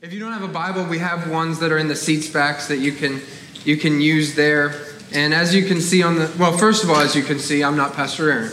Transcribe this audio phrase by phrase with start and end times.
[0.00, 2.68] If you don't have a Bible, we have ones that are in the seats backs
[2.68, 3.20] that you can
[3.64, 4.72] you can use there.
[5.12, 7.64] And as you can see on the well, first of all, as you can see,
[7.64, 8.52] I'm not Pastor Aaron.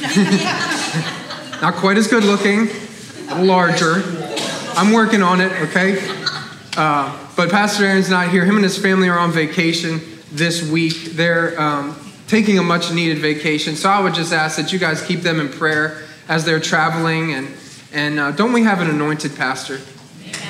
[1.62, 2.66] not quite as good looking,
[3.46, 4.02] larger.
[4.76, 6.04] I'm working on it, okay?
[6.76, 8.44] Uh, but Pastor Aaron's not here.
[8.44, 10.00] Him and his family are on vacation
[10.32, 11.12] this week.
[11.12, 11.94] They're um,
[12.26, 13.76] taking a much needed vacation.
[13.76, 17.34] So I would just ask that you guys keep them in prayer as they're traveling.
[17.34, 17.48] And,
[17.92, 19.78] and uh, don't we have an anointed pastor?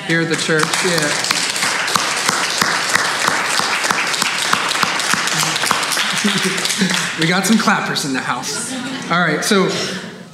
[0.07, 0.65] Here at the church.
[0.85, 1.43] Yeah.
[7.21, 8.73] we got some clappers in the house.
[9.11, 9.69] All right, so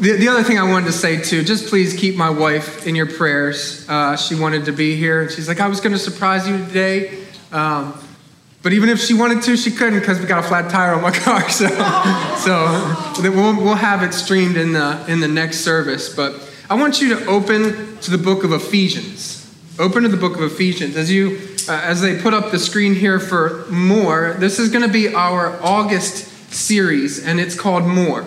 [0.01, 2.95] the, the other thing I wanted to say too, just please keep my wife in
[2.95, 3.89] your prayers.
[3.89, 5.23] Uh, she wanted to be here.
[5.23, 7.25] And she's like, I was going to surprise you today.
[7.51, 7.99] Um,
[8.63, 11.03] but even if she wanted to, she couldn't because we got a flat tire on
[11.03, 11.49] my car.
[11.51, 11.67] So,
[12.37, 16.15] so we'll, we'll have it streamed in the, in the next service.
[16.15, 19.38] But I want you to open to the book of Ephesians.
[19.79, 20.97] Open to the book of Ephesians.
[20.97, 24.85] As you, uh, as they put up the screen here for more, this is going
[24.85, 28.25] to be our August series, and it's called More.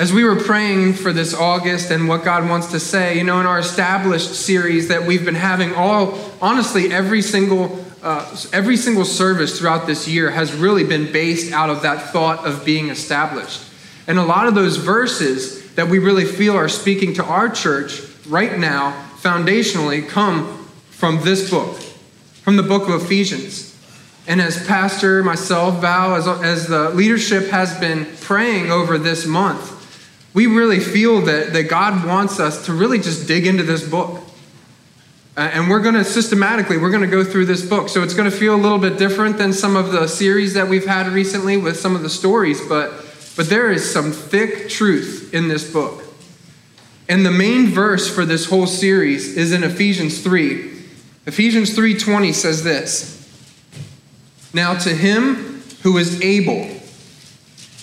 [0.00, 3.38] As we were praying for this August and what God wants to say, you know,
[3.38, 9.04] in our established series that we've been having all, honestly, every single, uh, every single
[9.04, 13.62] service throughout this year has really been based out of that thought of being established.
[14.08, 18.02] And a lot of those verses that we really feel are speaking to our church
[18.26, 21.76] right now foundationally come from this book,
[22.42, 23.76] from the book of Ephesians.
[24.26, 29.76] And as Pastor, myself, Val, as, as the leadership has been praying over this month,
[30.34, 34.22] we really feel that, that God wants us to really just dig into this book.
[35.36, 37.88] Uh, and we're going to systematically, we're going to go through this book.
[37.88, 40.68] So it's going to feel a little bit different than some of the series that
[40.68, 42.92] we've had recently with some of the stories, but,
[43.36, 45.99] but there is some thick truth in this book.
[47.10, 50.70] And the main verse for this whole series is in Ephesians 3.
[51.26, 53.26] Ephesians 3:20 says this.
[54.54, 56.70] Now to him who is able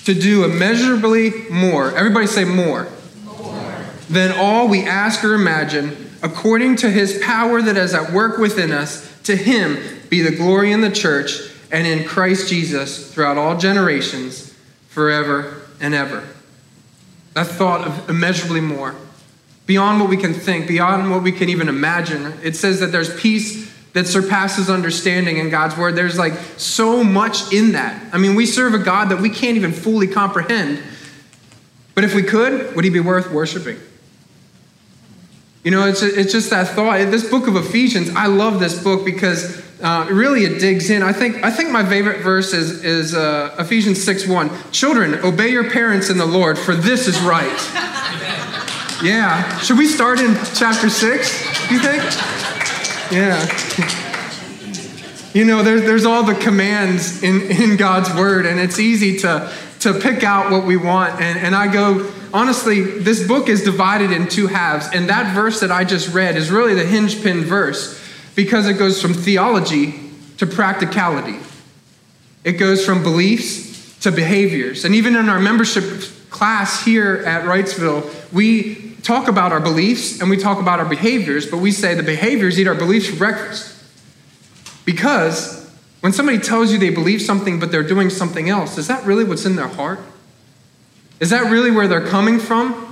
[0.06, 1.94] to do immeasurably more.
[1.94, 2.88] Everybody say more.
[3.26, 3.76] More.
[4.10, 8.72] Than all we ask or imagine, according to his power that is at work within
[8.72, 9.78] us, to him
[10.08, 11.34] be the glory in the church
[11.70, 14.54] and in Christ Jesus throughout all generations,
[14.88, 16.24] forever and ever.
[17.34, 18.96] That thought of immeasurably more
[19.68, 22.34] beyond what we can think, beyond what we can even imagine.
[22.42, 25.96] It says that there's peace that surpasses understanding in God's word.
[25.96, 28.02] There's like so much in that.
[28.14, 30.82] I mean, we serve a God that we can't even fully comprehend.
[31.94, 33.78] But if we could, would he be worth worshiping?
[35.64, 37.00] You know, it's, it's just that thought.
[37.12, 41.04] This book of Ephesians, I love this book because uh, really it digs in.
[41.04, 44.72] I think, I think my favorite verse is, is uh, Ephesians 6 1.
[44.72, 48.57] Children, obey your parents in the Lord, for this is right.
[49.04, 49.60] Yeah.
[49.60, 52.02] Should we start in chapter 6, you think?
[53.12, 53.46] Yeah.
[55.36, 59.54] You know, there's, there's all the commands in, in God's word, and it's easy to,
[59.82, 61.22] to pick out what we want.
[61.22, 64.88] And, and I go, honestly, this book is divided in two halves.
[64.92, 68.04] And that verse that I just read is really the hinge pin verse
[68.36, 70.00] because it goes from theology
[70.38, 71.38] to practicality.
[72.44, 74.86] It goes from beliefs to behaviors.
[74.86, 75.84] And even in our membership
[76.30, 81.46] class here at Wrightsville, we talk about our beliefs and we talk about our behaviors,
[81.46, 83.74] but we say the behaviors eat our beliefs for breakfast.
[84.86, 85.70] Because
[86.02, 89.24] when somebody tells you they believe something but they're doing something else, is that really
[89.24, 90.00] what's in their heart?
[91.20, 92.84] Is that really where they're coming from?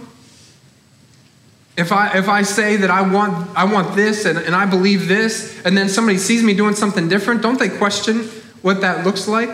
[1.77, 5.07] If I, if I say that I want, I want this and, and I believe
[5.07, 8.23] this, and then somebody sees me doing something different, don't they question
[8.61, 9.49] what that looks like?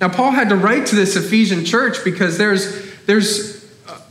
[0.00, 3.64] Now, Paul had to write to this Ephesian church because there's, there's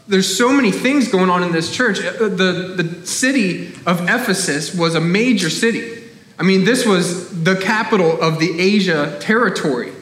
[0.08, 2.04] there's so many things going on in this church.
[2.04, 6.04] Uh, the, the city of Ephesus was a major city.
[6.38, 9.94] I mean, this was the capital of the Asia territory.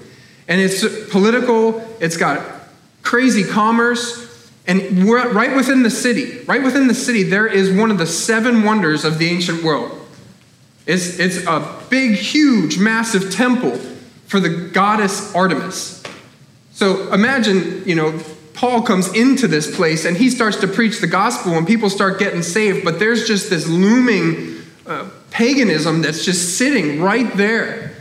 [0.47, 2.43] And it's political, it's got
[3.03, 4.51] crazy commerce.
[4.67, 8.63] And right within the city, right within the city, there is one of the seven
[8.63, 9.97] wonders of the ancient world.
[10.85, 13.77] It's, it's a big, huge, massive temple
[14.25, 16.01] for the goddess Artemis.
[16.71, 18.19] So imagine, you know,
[18.61, 22.19] Paul comes into this place and he starts to preach the gospel and people start
[22.19, 27.95] getting saved, but there's just this looming uh, paganism that's just sitting right there.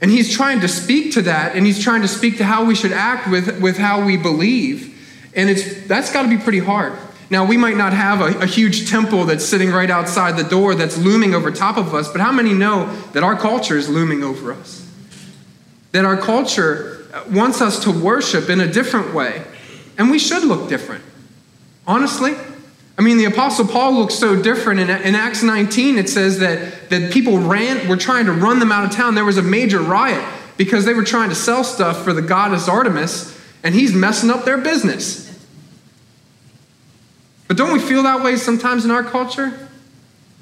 [0.00, 2.74] And he's trying to speak to that and he's trying to speak to how we
[2.74, 5.30] should act with, with how we believe.
[5.36, 6.98] And it's, that's got to be pretty hard.
[7.30, 10.74] Now, we might not have a, a, huge temple that's sitting right outside the door
[10.74, 14.24] that's looming over top of us, but how many know that our culture is looming
[14.24, 14.90] over us?
[15.92, 19.44] That our culture wants us to worship in a different way.
[19.98, 21.04] And we should look different.
[21.86, 22.34] Honestly,
[22.96, 24.80] I mean, the Apostle Paul looks so different.
[24.80, 28.72] In, in Acts 19, it says that, that people ran, were trying to run them
[28.72, 29.14] out of town.
[29.14, 30.24] There was a major riot
[30.56, 34.44] because they were trying to sell stuff for the goddess Artemis, and he's messing up
[34.44, 35.26] their business.
[37.46, 39.68] But don't we feel that way sometimes in our culture?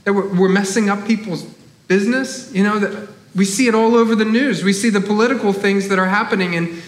[0.05, 1.43] That we're, we're messing up people's
[1.89, 2.53] business?
[2.53, 4.65] You know, that we see it all over the news.
[4.65, 6.83] We see the political things that are happening, and,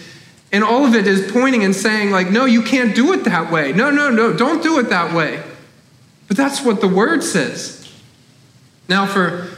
[0.52, 3.52] and all of it is pointing and saying, like, no, you can't do it that
[3.52, 3.72] way.
[3.72, 5.42] No, no, no, don't do it that way.
[6.26, 7.90] But that's what the word says.
[8.88, 9.48] Now, for,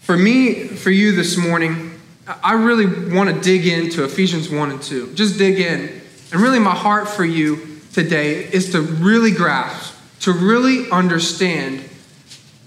[0.00, 1.98] for me, for you this morning,
[2.42, 5.14] I really want to dig into Ephesians 1 and 2.
[5.14, 6.00] Just dig in.
[6.32, 11.84] And really, my heart for you today is to really grasp, to really understand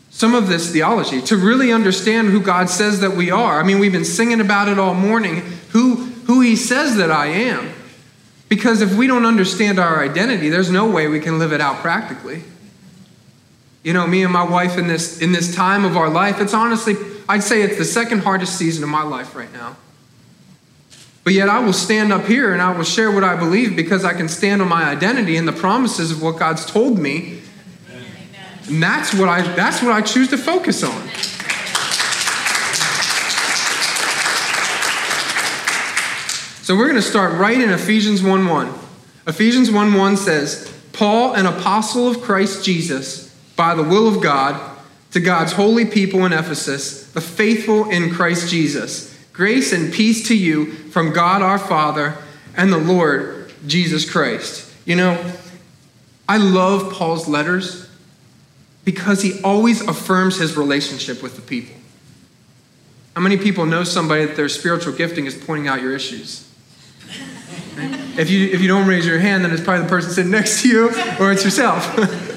[0.10, 3.60] some of this theology, to really understand who God says that we are.
[3.60, 5.38] I mean, we've been singing about it all morning,
[5.70, 7.74] who, who He says that I am.
[8.50, 11.78] Because if we don't understand our identity, there's no way we can live it out
[11.78, 12.44] practically.
[13.84, 16.54] You know, me and my wife in this in this time of our life, it's
[16.54, 16.96] honestly,
[17.30, 19.78] I'd say it's the second hardest season of my life right now.
[21.24, 24.04] But yet I will stand up here and I will share what I believe because
[24.04, 27.40] I can stand on my identity and the promises of what God's told me.
[28.68, 31.10] And that's what I that's what I choose to focus on.
[36.72, 38.74] So we're going to start right in Ephesians 1:1.
[39.28, 43.28] Ephesians 1:1 says, "Paul, an apostle of Christ Jesus,
[43.58, 44.58] by the will of God,
[45.12, 50.34] to God's holy people in Ephesus, the faithful in Christ Jesus." Grace and peace to
[50.34, 52.16] you from God our Father
[52.56, 54.64] and the Lord Jesus Christ.
[54.86, 55.18] You know,
[56.30, 57.88] I love Paul's letters
[58.86, 61.76] because he always affirms his relationship with the people.
[63.14, 66.46] How many people know somebody that their spiritual gifting is pointing out your issues?
[68.18, 70.62] If you, if you don't raise your hand, then it's probably the person sitting next
[70.62, 70.90] to you
[71.20, 71.98] or it's yourself.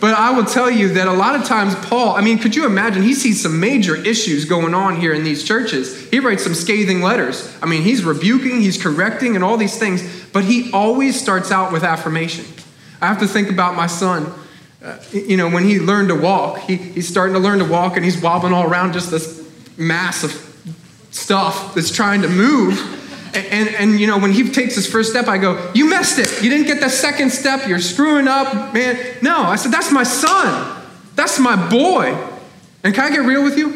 [0.00, 2.66] But I will tell you that a lot of times, Paul, I mean, could you
[2.66, 3.02] imagine?
[3.02, 6.08] He sees some major issues going on here in these churches.
[6.10, 7.56] He writes some scathing letters.
[7.60, 10.02] I mean, he's rebuking, he's correcting, and all these things,
[10.32, 12.44] but he always starts out with affirmation.
[13.00, 14.32] I have to think about my son.
[14.84, 17.96] Uh, you know, when he learned to walk, he, he's starting to learn to walk
[17.96, 20.30] and he's wobbling all around just this mass of
[21.10, 22.94] stuff that's trying to move.
[23.46, 26.42] And, and, you know, when he takes his first step, I go, You messed it.
[26.42, 27.68] You didn't get the second step.
[27.68, 28.98] You're screwing up, man.
[29.22, 30.82] No, I said, That's my son.
[31.14, 32.16] That's my boy.
[32.84, 33.72] And can I get real with you?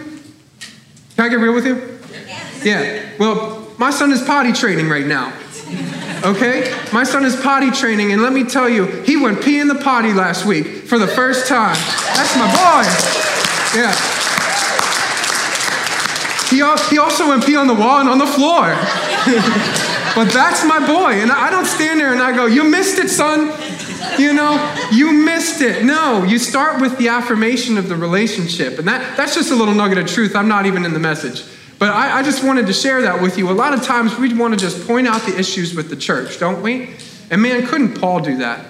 [1.17, 1.99] Can I get real with you?
[2.27, 2.65] Yes.
[2.65, 3.11] Yeah.
[3.19, 5.33] Well, my son is potty training right now.
[6.25, 6.73] Okay?
[6.93, 9.75] My son is potty training, and let me tell you, he went pee in the
[9.75, 11.77] potty last week for the first time.
[12.15, 13.79] That's my boy.
[13.81, 14.32] Yeah.
[16.53, 16.59] He,
[16.91, 18.61] he also went pee on the wall and on the floor.
[20.15, 21.23] but that's my boy.
[21.23, 23.51] And I don't stand there and I go, You missed it, son.
[24.19, 24.53] You know,
[24.93, 25.85] you missed it.
[25.85, 28.79] No, you start with the affirmation of the relationship.
[28.79, 30.37] And that, that's just a little nugget of truth.
[30.37, 31.43] I'm not even in the message.
[31.79, 33.51] But I, I just wanted to share that with you.
[33.51, 36.39] A lot of times we want to just point out the issues with the church,
[36.39, 36.91] don't we?
[37.31, 38.67] And man, couldn't Paul do that?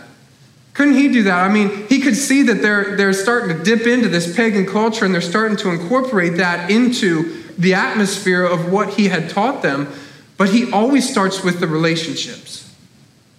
[0.75, 1.43] Couldn't he do that?
[1.43, 5.05] I mean, he could see that they're, they're starting to dip into this pagan culture
[5.05, 9.93] and they're starting to incorporate that into the atmosphere of what he had taught them,
[10.37, 12.75] but he always starts with the relationships.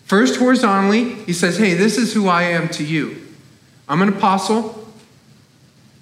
[0.06, 3.22] First, horizontally, he says, Hey, this is who I am to you.
[3.88, 4.88] I'm an apostle,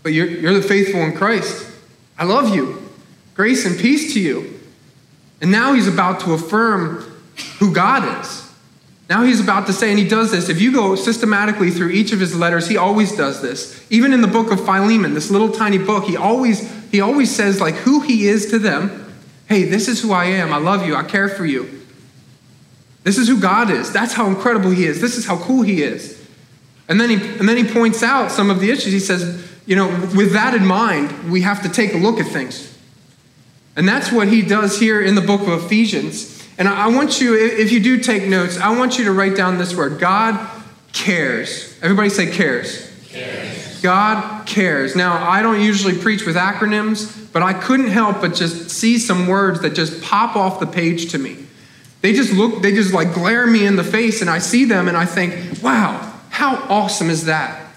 [0.03, 1.67] but you're, you're the faithful in Christ.
[2.17, 2.89] I love you.
[3.33, 4.59] Grace and peace to you.
[5.41, 7.03] And now he's about to affirm
[7.59, 8.47] who God is.
[9.09, 10.47] Now he's about to say, and he does this.
[10.47, 13.85] If you go systematically through each of his letters, he always does this.
[13.89, 17.59] Even in the book of Philemon, this little tiny book, he always he always says
[17.61, 19.13] like who he is to them.
[19.47, 20.53] Hey, this is who I am.
[20.53, 20.95] I love you.
[20.95, 21.81] I care for you.
[23.03, 23.91] This is who God is.
[23.91, 25.01] That's how incredible he is.
[25.01, 26.21] This is how cool he is.
[26.87, 28.93] And then he and then he points out some of the issues.
[28.93, 32.27] He says, you know, with that in mind, we have to take a look at
[32.27, 32.77] things.
[33.75, 36.45] And that's what he does here in the book of Ephesians.
[36.57, 39.57] And I want you, if you do take notes, I want you to write down
[39.57, 40.37] this word God
[40.91, 41.77] cares.
[41.81, 42.91] Everybody say cares.
[43.07, 43.50] cares.
[43.81, 44.95] God cares.
[44.95, 49.27] Now, I don't usually preach with acronyms, but I couldn't help but just see some
[49.27, 51.37] words that just pop off the page to me.
[52.01, 54.87] They just look, they just like glare me in the face, and I see them
[54.87, 57.67] and I think, wow, how awesome is that?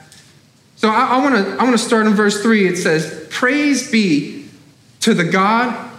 [0.77, 2.69] So I, I want to I want to start in verse 3.
[2.69, 4.49] It says, Praise be
[5.01, 5.91] to the God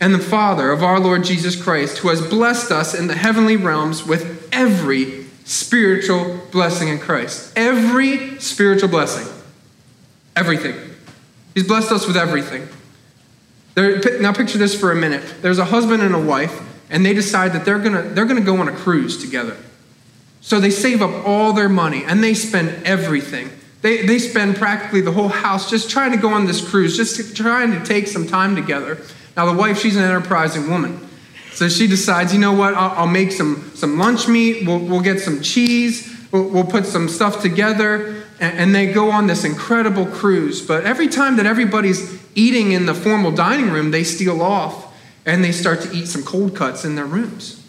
[0.00, 3.56] and the Father of our Lord Jesus Christ, who has blessed us in the heavenly
[3.56, 7.52] realms with every spiritual blessing in Christ.
[7.56, 9.26] Every spiritual blessing.
[10.36, 10.76] Everything.
[11.54, 12.68] He's blessed us with everything.
[13.74, 15.22] There, now, picture this for a minute.
[15.40, 16.60] There's a husband and a wife,
[16.90, 19.56] and they decide that they're going they're going to go on a cruise together.
[20.42, 23.48] So they save up all their money and they spend everything.
[23.80, 27.36] They, they spend practically the whole house just trying to go on this cruise, just
[27.36, 28.98] trying to take some time together.
[29.36, 31.08] Now, the wife, she's an enterprising woman.
[31.52, 35.00] So she decides, you know what, I'll, I'll make some, some lunch meat, we'll, we'll
[35.00, 40.04] get some cheese, we'll, we'll put some stuff together, and, they go on this incredible
[40.04, 40.66] cruise.
[40.66, 44.92] But every time that everybody's eating in the formal dining room, they steal off
[45.24, 47.64] and they start to eat some cold cuts in their rooms.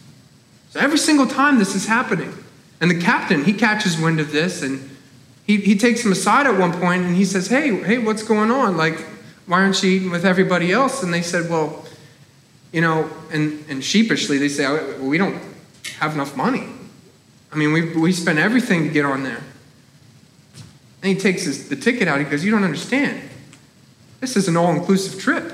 [0.71, 2.33] So every single time this is happening.
[2.81, 4.89] And the captain, he catches wind of this and
[5.45, 8.49] he, he takes him aside at one point and he says, Hey, hey, what's going
[8.49, 8.75] on?
[8.75, 8.99] Like,
[9.45, 11.03] why aren't you eating with everybody else?
[11.03, 11.85] And they said, Well,
[12.71, 15.39] you know, and, and sheepishly they say, oh, We don't
[15.99, 16.67] have enough money.
[17.51, 19.43] I mean, we, we spent everything to get on there.
[21.03, 22.19] And he takes his, the ticket out.
[22.19, 23.21] He goes, You don't understand.
[24.21, 25.53] This is an all inclusive trip.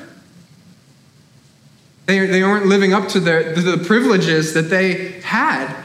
[2.06, 5.76] They, they aren't living up to their, the privileges that they had.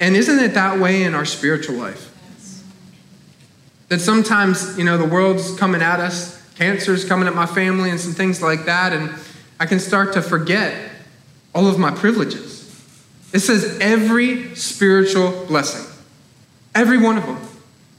[0.00, 2.12] And isn't it that way in our spiritual life?
[3.88, 7.98] That sometimes, you know, the world's coming at us, cancer's coming at my family, and
[7.98, 9.14] some things like that, and
[9.58, 10.90] I can start to forget
[11.54, 12.56] all of my privileges.
[13.32, 15.86] It says every spiritual blessing,
[16.74, 17.47] every one of them.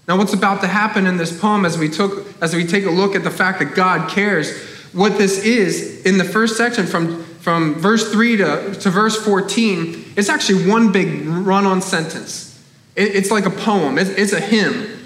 [0.10, 2.90] Now, what's about to happen in this poem as we took as we take a
[2.90, 4.60] look at the fact that God cares,
[4.92, 10.14] what this is in the first section from, from verse 3 to, to verse 14,
[10.18, 12.60] it's actually one big run-on sentence.
[12.96, 14.98] It, it's like a poem, it's, it's a hymn.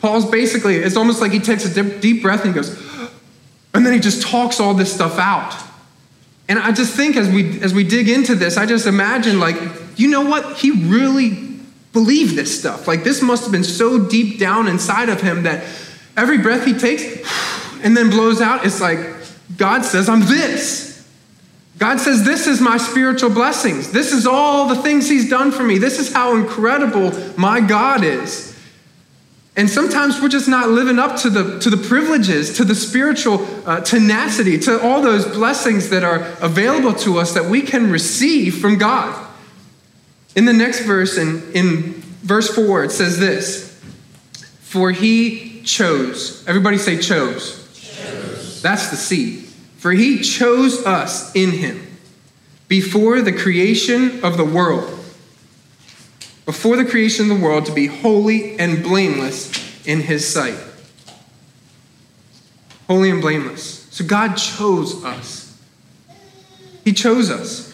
[0.00, 2.78] Paul's basically, it's almost like he takes a deep, deep breath and he goes,
[3.74, 5.56] and then he just talks all this stuff out.
[6.50, 9.56] And I just think as we as we dig into this, I just imagine like,
[9.96, 10.58] you know what?
[10.58, 11.51] He really
[11.92, 12.88] believed this stuff.
[12.88, 15.64] Like this must have been so deep down inside of him that
[16.16, 17.04] every breath he takes
[17.82, 18.98] and then blows out, it's like
[19.56, 20.92] God says, I'm this.
[21.78, 23.90] God says, This is my spiritual blessings.
[23.90, 25.78] This is all the things He's done for me.
[25.78, 28.56] This is how incredible my God is.
[29.56, 33.46] And sometimes we're just not living up to the, to the privileges, to the spiritual
[33.66, 38.58] uh, tenacity, to all those blessings that are available to us that we can receive
[38.58, 39.28] from God.
[40.34, 43.78] In the next verse, in, in verse 4, it says this
[44.60, 46.46] For he chose.
[46.46, 47.68] Everybody say chose.
[47.74, 48.62] chose.
[48.62, 49.44] That's the seed.
[49.76, 51.86] For he chose us in him
[52.68, 55.00] before the creation of the world
[56.44, 60.58] before the creation of the world to be holy and blameless in his sight.
[62.88, 63.88] Holy and blameless.
[63.90, 65.58] So God chose us.
[66.84, 67.71] He chose us.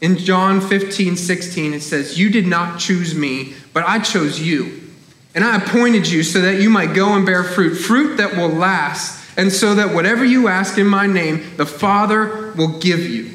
[0.00, 4.82] In John 15, 16, it says, You did not choose me, but I chose you.
[5.34, 8.48] And I appointed you so that you might go and bear fruit, fruit that will
[8.48, 13.30] last, and so that whatever you ask in my name, the Father will give you.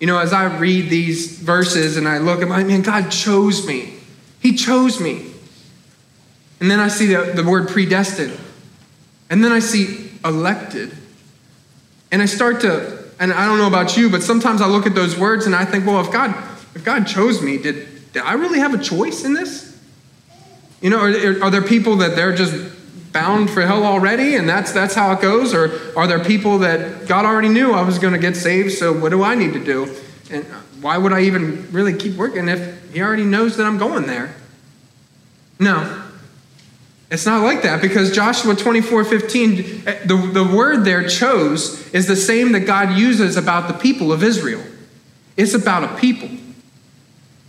[0.00, 3.66] You know, as I read these verses and I look at my man, God chose
[3.66, 3.94] me.
[4.40, 5.32] He chose me.
[6.60, 8.38] And then I see the, the word predestined.
[9.28, 10.92] And then I see elected.
[12.10, 14.94] And I start to, and I don't know about you, but sometimes I look at
[14.94, 16.30] those words and I think, well, if God,
[16.74, 19.78] if God chose me, did, did I really have a choice in this?
[20.80, 24.72] You know, are, are there people that they're just bound for hell already and that's
[24.72, 25.52] that's how it goes?
[25.52, 28.96] Or are there people that god already knew i was going to get saved so
[28.96, 29.94] what do i need to do?
[30.30, 30.44] And
[30.80, 34.34] why would i even really keep working if he already knows that i'm going there?
[35.58, 36.09] No
[37.10, 42.06] it's not like that because joshua 24 15 eh, the, the word there chose is
[42.06, 44.62] the same that god uses about the people of israel
[45.36, 46.28] it's about a people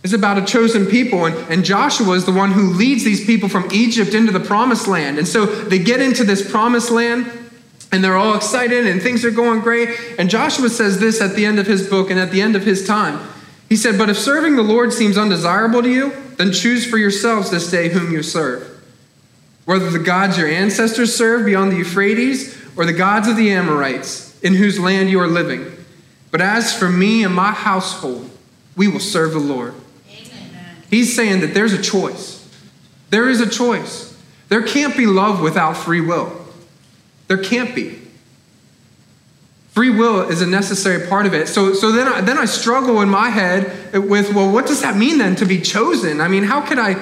[0.02, 1.26] it's about a chosen people.
[1.26, 4.88] And, and Joshua is the one who leads these people from Egypt into the promised
[4.88, 5.18] land.
[5.18, 7.30] And so they get into this promised land
[7.92, 9.90] and they're all excited and things are going great.
[10.18, 12.64] And Joshua says this at the end of his book and at the end of
[12.64, 13.28] his time.
[13.68, 17.50] He said, But if serving the Lord seems undesirable to you, then choose for yourselves
[17.50, 18.71] this day whom you serve.
[19.64, 24.40] Whether the gods your ancestors served beyond the Euphrates or the gods of the Amorites
[24.40, 25.72] in whose land you are living.
[26.30, 28.30] But as for me and my household,
[28.76, 29.74] we will serve the Lord.
[30.90, 32.48] He's saying that there's a choice.
[33.10, 34.18] There is a choice.
[34.48, 36.44] There can't be love without free will.
[37.28, 37.98] There can't be.
[39.70, 41.48] Free will is a necessary part of it.
[41.48, 44.98] So, so then, I, then I struggle in my head with, well, what does that
[44.98, 46.20] mean then to be chosen?
[46.20, 46.94] I mean, how could I,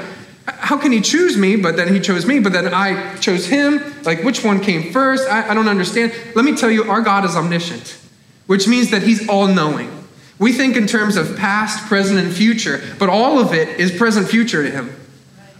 [0.58, 3.82] how can he choose me, but then he chose me, but then I chose him?
[4.04, 5.28] Like, which one came first?
[5.28, 6.12] I, I don't understand.
[6.34, 7.98] Let me tell you, our God is omniscient,
[8.46, 9.90] which means that he's all knowing.
[10.38, 14.28] We think in terms of past, present, and future, but all of it is present
[14.28, 14.96] future to him.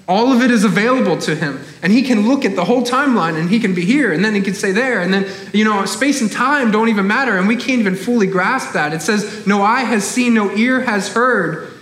[0.09, 1.61] All of it is available to him.
[1.83, 4.35] And he can look at the whole timeline and he can be here and then
[4.35, 5.03] he can say there.
[5.03, 7.39] And then, you know, space and time don't even matter.
[7.39, 8.93] And we can't even fully grasp that.
[8.93, 11.73] It says, No eye has seen, no ear has heard,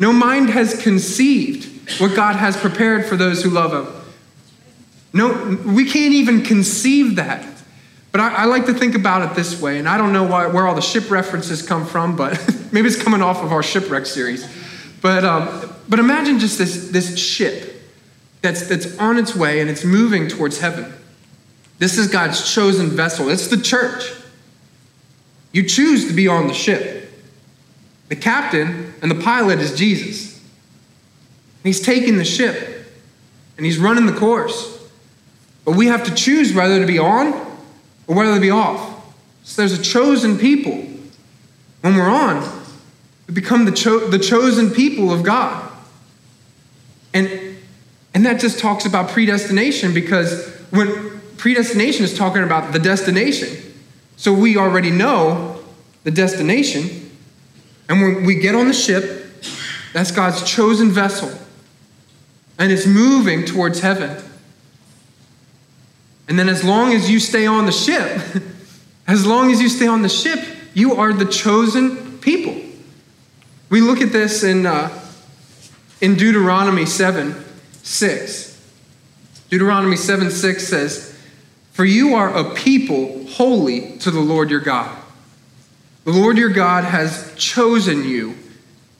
[0.00, 3.92] no mind has conceived what God has prepared for those who love him.
[5.12, 7.46] No, we can't even conceive that.
[8.12, 10.46] But I, I, like to think about it this way, and I don't know why,
[10.46, 12.32] where all the ship references come from, but
[12.72, 14.46] maybe it's coming off of our shipwreck series.
[15.02, 17.82] But, um, but imagine just this, this ship
[18.42, 20.92] that's, that's on its way and it's moving towards heaven.
[21.78, 24.12] This is God's chosen vessel, it's the church.
[25.52, 27.10] You choose to be on the ship.
[28.08, 30.35] The captain and the pilot is Jesus.
[31.66, 32.86] He's taking the ship
[33.56, 34.72] and he's running the course.
[35.64, 37.32] But we have to choose whether to be on
[38.06, 39.04] or whether to be off.
[39.42, 40.86] So there's a chosen people.
[41.80, 42.42] When we're on,
[43.28, 45.70] we become the, cho- the chosen people of God.
[47.12, 47.56] And,
[48.14, 53.74] and that just talks about predestination because when predestination is talking about the destination.
[54.16, 55.60] So we already know
[56.04, 57.10] the destination.
[57.88, 59.44] And when we get on the ship,
[59.92, 61.30] that's God's chosen vessel.
[62.58, 64.16] And it's moving towards heaven.
[66.28, 68.20] And then, as long as you stay on the ship,
[69.06, 70.40] as long as you stay on the ship,
[70.74, 72.60] you are the chosen people.
[73.68, 74.90] We look at this in, uh,
[76.00, 77.44] in Deuteronomy 7
[77.82, 78.72] 6.
[79.48, 81.18] Deuteronomy 7 6 says,
[81.72, 84.96] For you are a people holy to the Lord your God.
[86.04, 88.36] The Lord your God has chosen you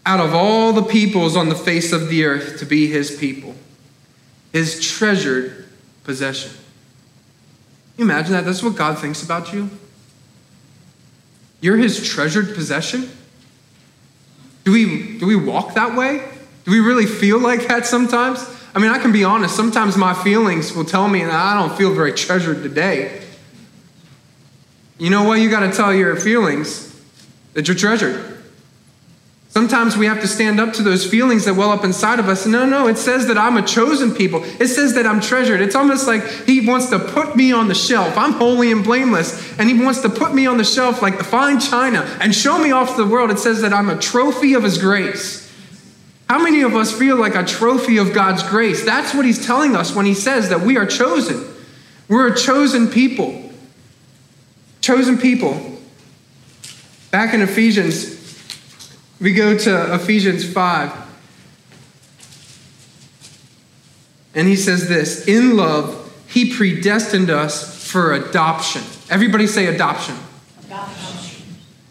[0.07, 3.55] out of all the peoples on the face of the earth to be his people,
[4.53, 5.67] his treasured
[6.05, 6.53] possession.
[6.53, 6.61] Can
[7.99, 8.45] you imagine that?
[8.45, 9.69] That's what God thinks about you.
[11.61, 13.11] You're his treasured possession.
[14.65, 16.23] Do we, do we walk that way?
[16.65, 18.45] Do we really feel like that sometimes?
[18.75, 19.57] I mean, I can be honest.
[19.57, 23.23] Sometimes my feelings will tell me that I don't feel very treasured today.
[24.99, 25.41] You know what?
[25.41, 26.95] You got to tell your feelings
[27.55, 28.36] that you're treasured.
[29.57, 32.45] Sometimes we have to stand up to those feelings that well up inside of us.
[32.45, 34.45] No, no, it says that I'm a chosen people.
[34.45, 35.63] It says that I'm treasured.
[35.63, 38.19] It's almost like He wants to put me on the shelf.
[38.19, 41.25] I'm holy and blameless, and He wants to put me on the shelf like the
[41.25, 43.31] fine china and show me off to the world.
[43.31, 45.51] It says that I'm a trophy of His grace.
[46.29, 48.85] How many of us feel like a trophy of God's grace?
[48.85, 51.43] That's what He's telling us when He says that we are chosen.
[52.09, 53.51] We're a chosen people.
[54.83, 55.79] Chosen people.
[57.11, 58.16] Back in Ephesians
[59.21, 61.07] we go to Ephesians 5.
[64.35, 68.83] And he says this In love, he predestined us for adoption.
[69.09, 70.17] Everybody say adoption.
[70.67, 71.47] Adoption,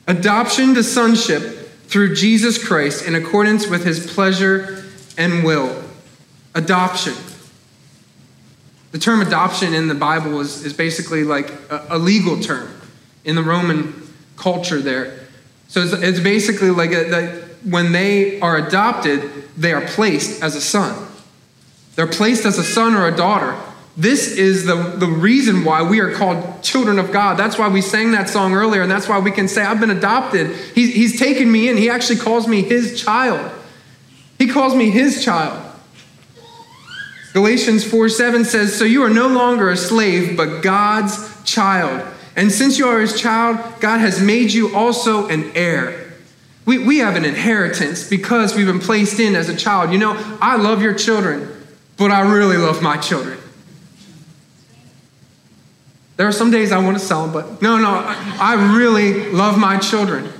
[0.07, 1.41] adoption to sonship
[1.87, 4.85] through Jesus Christ in accordance with his pleasure
[5.17, 5.83] and will.
[6.53, 7.13] Adoption.
[8.91, 12.69] The term adoption in the Bible is, is basically like a, a legal term
[13.23, 15.24] in the Roman culture there.
[15.67, 19.21] So it's, it's basically like the, when they are adopted,
[19.57, 21.07] they are placed as a son.
[21.95, 23.57] They're placed as a son or a daughter.
[23.97, 27.37] This is the, the reason why we are called children of God.
[27.37, 29.91] That's why we sang that song earlier, and that's why we can say, I've been
[29.91, 30.51] adopted.
[30.75, 31.77] He, he's taken me in.
[31.77, 33.51] He actually calls me his child.
[34.37, 35.61] He calls me his child.
[37.31, 42.05] Galatians 4 7 says, So you are no longer a slave, but God's child.
[42.35, 46.13] And since you are his child, God has made you also an heir.
[46.65, 49.91] We, we have an inheritance because we've been placed in as a child.
[49.91, 51.49] You know, I love your children,
[51.97, 53.37] but I really love my children.
[56.17, 59.57] There are some days I want to sell them, but no, no, I, really love
[59.57, 60.31] my children.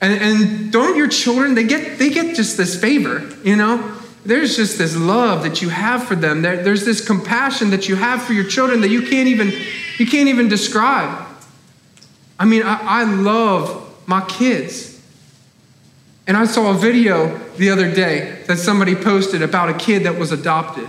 [0.00, 3.99] And, and don't your children, they get, they get just this favor, you know?
[4.24, 6.42] There's just this love that you have for them.
[6.42, 9.52] There, there's this compassion that you have for your children that you can't even
[9.98, 11.26] you can't even describe.
[12.38, 15.00] I mean, I, I love my kids.
[16.26, 20.16] And I saw a video the other day that somebody posted about a kid that
[20.16, 20.88] was adopted.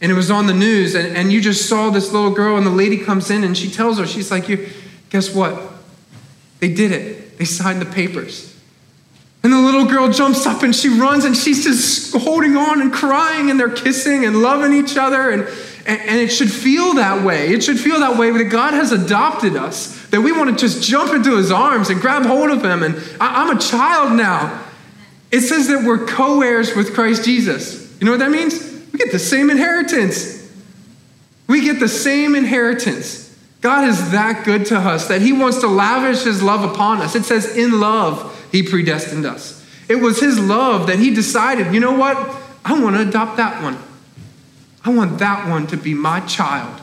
[0.00, 2.64] And it was on the news, and, and you just saw this little girl, and
[2.64, 4.68] the lady comes in and she tells her, she's like, you,
[5.10, 5.60] guess what?
[6.60, 7.36] They did it.
[7.36, 8.56] They signed the papers.
[9.48, 12.92] And the little girl jumps up and she runs and she's just holding on and
[12.92, 15.30] crying, and they're kissing and loving each other.
[15.30, 15.48] And,
[15.86, 17.48] and it should feel that way.
[17.48, 20.86] It should feel that way that God has adopted us, that we want to just
[20.86, 22.82] jump into his arms and grab hold of him.
[22.82, 24.66] And I'm a child now.
[25.32, 27.98] It says that we're co heirs with Christ Jesus.
[28.00, 28.60] You know what that means?
[28.92, 30.46] We get the same inheritance.
[31.46, 33.34] We get the same inheritance.
[33.62, 37.14] God is that good to us that he wants to lavish his love upon us.
[37.14, 39.64] It says, in love, he predestined us.
[39.88, 42.16] It was his love that he decided, you know what?
[42.64, 43.78] I want to adopt that one.
[44.84, 46.80] I want that one to be my child.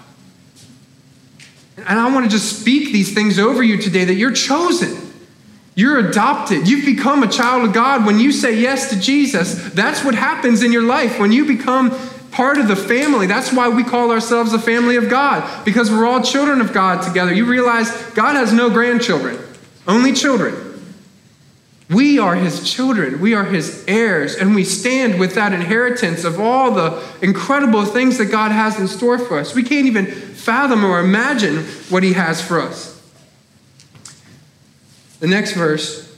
[1.78, 5.14] And I want to just speak these things over you today that you're chosen.
[5.76, 6.68] You're adopted.
[6.68, 8.06] You've become a child of God.
[8.06, 11.20] When you say yes to Jesus, that's what happens in your life.
[11.20, 11.92] When you become
[12.36, 13.28] part of the family.
[13.28, 17.02] That's why we call ourselves the family of God, because we're all children of God
[17.02, 17.34] together.
[17.34, 19.40] You realize God has no grandchildren,
[19.88, 20.54] only children.
[21.90, 23.20] We are his children.
[23.20, 28.18] We are his heirs, and we stand with that inheritance of all the incredible things
[28.18, 29.54] that God has in store for us.
[29.54, 32.92] We can't even fathom or imagine what he has for us.
[35.20, 36.16] The next verse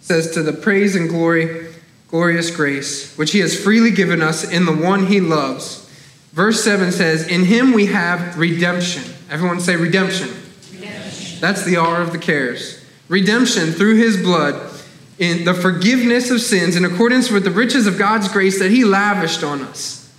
[0.00, 1.72] says, To the praise and glory,
[2.06, 5.90] glorious grace, which he has freely given us in the one he loves.
[6.32, 9.02] Verse 7 says, In him we have redemption.
[9.28, 10.28] Everyone say redemption.
[10.72, 11.40] redemption.
[11.40, 14.70] That's the R of the cares redemption through his blood
[15.18, 18.84] in the forgiveness of sins in accordance with the riches of God's grace that he
[18.84, 20.12] lavished on us.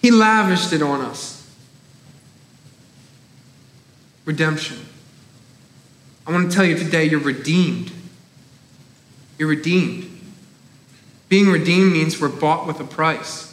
[0.00, 1.34] He lavished it on us.
[4.24, 4.84] Redemption.
[6.26, 7.90] I want to tell you today you're redeemed.
[9.38, 10.04] You're redeemed.
[11.28, 13.48] Being redeemed means we're bought with a price.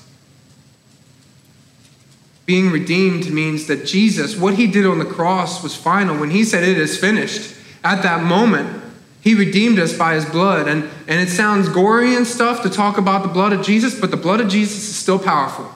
[2.46, 6.18] Being redeemed means that Jesus, what he did on the cross was final.
[6.18, 8.84] When he said, It is finished, at that moment,
[9.22, 10.68] he redeemed us by his blood.
[10.68, 14.12] And, and it sounds gory and stuff to talk about the blood of Jesus, but
[14.12, 15.72] the blood of Jesus is still powerful.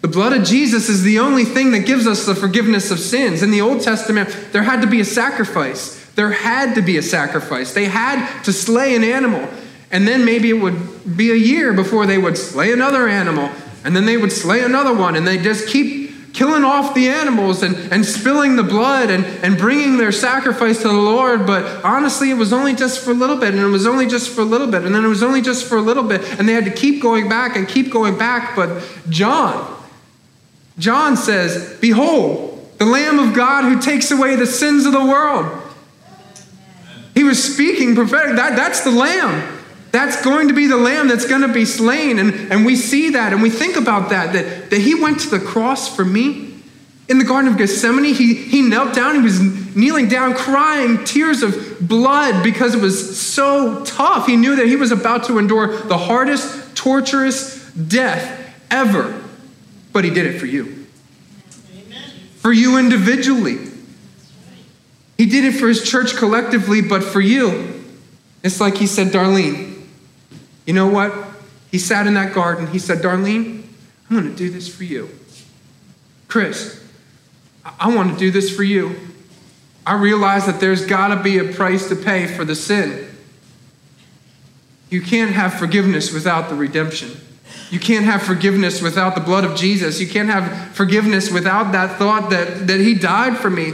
[0.00, 3.42] The blood of Jesus is the only thing that gives us the forgiveness of sins.
[3.42, 6.04] In the Old Testament, there had to be a sacrifice.
[6.14, 7.72] There had to be a sacrifice.
[7.72, 9.48] They had to slay an animal.
[9.90, 13.50] And then maybe it would be a year before they would slay another animal.
[13.84, 15.16] And then they would slay another one.
[15.16, 16.07] And they just keep
[16.38, 20.86] killing off the animals and, and spilling the blood and, and bringing their sacrifice to
[20.86, 21.48] the Lord.
[21.48, 24.32] But honestly, it was only just for a little bit, and it was only just
[24.32, 26.48] for a little bit, and then it was only just for a little bit, and
[26.48, 28.54] they had to keep going back and keep going back.
[28.54, 29.82] But John,
[30.78, 35.60] John says, Behold, the Lamb of God who takes away the sins of the world.
[37.14, 38.36] He was speaking prophetic.
[38.36, 39.57] That, that's the Lamb.
[39.90, 42.18] That's going to be the lamb that's going to be slain.
[42.18, 45.30] And, and we see that and we think about that, that, that he went to
[45.30, 46.46] the cross for me.
[47.08, 49.40] In the Garden of Gethsemane, he, he knelt down, he was
[49.74, 54.26] kneeling down, crying tears of blood because it was so tough.
[54.26, 59.22] He knew that he was about to endure the hardest, torturous death ever.
[59.94, 60.86] But he did it for you.
[61.72, 62.10] Amen.
[62.36, 63.56] For you individually.
[65.16, 67.84] He did it for his church collectively, but for you.
[68.42, 69.77] It's like he said, Darlene,
[70.68, 71.14] you know what?
[71.70, 72.66] He sat in that garden.
[72.66, 73.64] He said, Darlene,
[74.10, 75.08] I'm going to do this for you.
[76.28, 76.86] Chris,
[77.80, 78.94] I want to do this for you.
[79.86, 83.08] I realize that there's got to be a price to pay for the sin.
[84.90, 87.18] You can't have forgiveness without the redemption.
[87.70, 89.98] You can't have forgiveness without the blood of Jesus.
[89.98, 93.72] You can't have forgiveness without that thought that, that He died for me.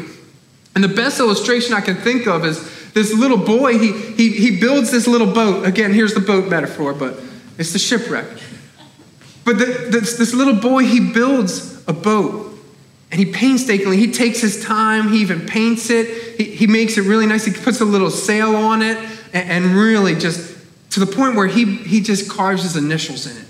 [0.76, 4.61] And the best illustration I can think of is this little boy, he, he, he
[4.61, 5.66] builds this little boat.
[5.66, 7.20] Again, here's the boat metaphor, but
[7.59, 8.26] it's the shipwreck.
[9.44, 12.52] But the, this, this little boy, he builds a boat.
[13.11, 17.02] And he painstakingly, he takes his time, he even paints it, he, he makes it
[17.02, 17.44] really nice.
[17.44, 18.96] He puts a little sail on it,
[19.33, 20.57] and, and really just
[20.90, 23.48] to the point where he, he just carves his initials in it.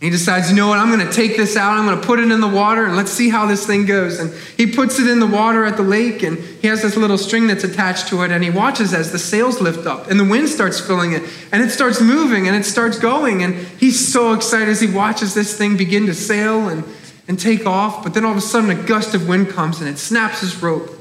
[0.00, 2.20] He decides, you know what, I'm going to take this out, I'm going to put
[2.20, 4.20] it in the water, and let's see how this thing goes.
[4.20, 7.18] And he puts it in the water at the lake, and he has this little
[7.18, 10.24] string that's attached to it, and he watches as the sails lift up, and the
[10.24, 13.42] wind starts filling it, and it starts moving, and it starts going.
[13.42, 16.84] And he's so excited as he watches this thing begin to sail and,
[17.26, 18.04] and take off.
[18.04, 20.62] But then all of a sudden, a gust of wind comes, and it snaps his
[20.62, 20.97] rope.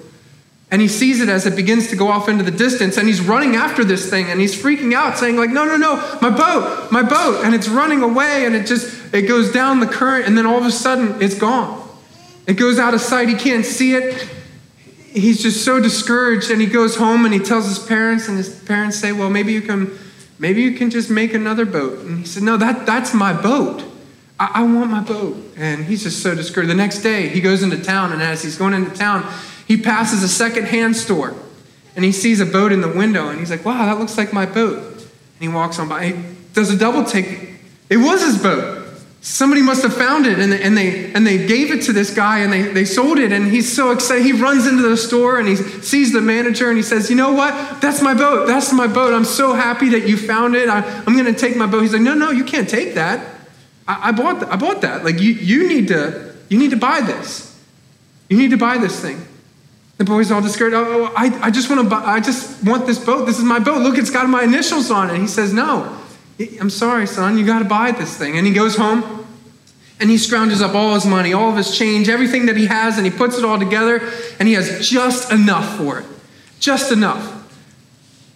[0.70, 3.22] And he sees it as it begins to go off into the distance, and he's
[3.22, 6.92] running after this thing, and he's freaking out, saying, like, no, no, no, my boat,
[6.92, 7.46] my boat.
[7.46, 10.58] And it's running away, and it just it goes down the current, and then all
[10.58, 11.88] of a sudden it's gone.
[12.48, 14.30] It goes out of sight, he can't see it.
[15.14, 18.50] He's just so discouraged, and he goes home and he tells his parents, and his
[18.64, 19.98] parents say, Well, maybe you can
[20.40, 22.00] maybe you can just make another boat.
[22.00, 23.84] And he said, No, that, that's my boat.
[24.40, 25.36] I, want my boat.
[25.56, 26.70] And he's just so discouraged.
[26.70, 29.24] The next day, he goes into town, and as he's going into town,
[29.68, 31.36] he passes a second-hand store
[31.96, 34.32] and he sees a boat in the window and he's like, wow, that looks like
[34.32, 34.78] my boat.
[34.78, 36.06] And he walks on by.
[36.06, 37.50] He does a double take.
[37.90, 38.86] It was his boat.
[39.20, 42.14] Somebody must have found it and they, and they, and they gave it to this
[42.14, 43.34] guy and they, they sold it.
[43.34, 44.24] And he's so excited.
[44.24, 47.34] He runs into the store and he sees the manager and he says, You know
[47.34, 47.82] what?
[47.82, 48.48] That's my boat.
[48.48, 49.14] That's my boat.
[49.14, 50.70] I'm so happy that you found it.
[50.70, 51.82] I, am going to take my boat.
[51.82, 53.36] He's like, No, no, you can't take that.
[53.88, 55.04] I, I, bought, I bought that.
[55.04, 57.60] Like, you, you, need to, you need to buy this.
[58.30, 59.28] You need to buy this thing.
[59.98, 60.76] The boy's all discouraged.
[60.76, 63.26] Oh, oh, I, I just want to buy, I just want this boat.
[63.26, 63.82] This is my boat.
[63.82, 65.20] Look, it's got my initials on it.
[65.20, 65.98] He says, No,
[66.60, 67.38] I'm sorry, son.
[67.38, 68.38] You got to buy this thing.
[68.38, 69.26] And he goes home
[70.00, 72.98] and he scrounges up all his money, all of his change, everything that he has,
[72.98, 74.02] and he puts it all together
[74.40, 76.06] and he has just enough for it.
[76.60, 77.34] Just enough.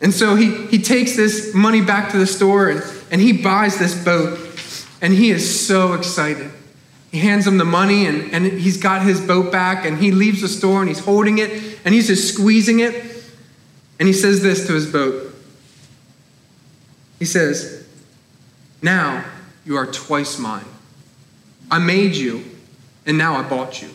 [0.01, 3.77] And so he, he takes this money back to the store and, and he buys
[3.77, 4.39] this boat.
[4.99, 6.51] And he is so excited.
[7.11, 10.41] He hands him the money and, and he's got his boat back and he leaves
[10.41, 13.05] the store and he's holding it and he's just squeezing it.
[13.99, 15.35] And he says this to his boat.
[17.19, 17.85] He says,
[18.81, 19.25] Now
[19.65, 20.65] you are twice mine.
[21.69, 22.45] I made you
[23.05, 23.89] and now I bought you.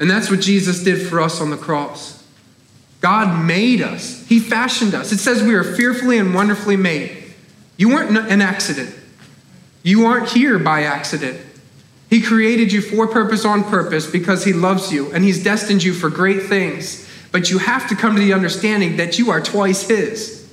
[0.00, 2.22] And that's what Jesus did for us on the cross.
[3.02, 5.12] God made us, He fashioned us.
[5.12, 7.34] It says we are fearfully and wonderfully made.
[7.76, 8.94] You weren't an accident.
[9.82, 11.40] You aren't here by accident.
[12.08, 15.94] He created you for purpose on purpose because He loves you and He's destined you
[15.94, 17.08] for great things.
[17.30, 20.46] But you have to come to the understanding that you are twice His.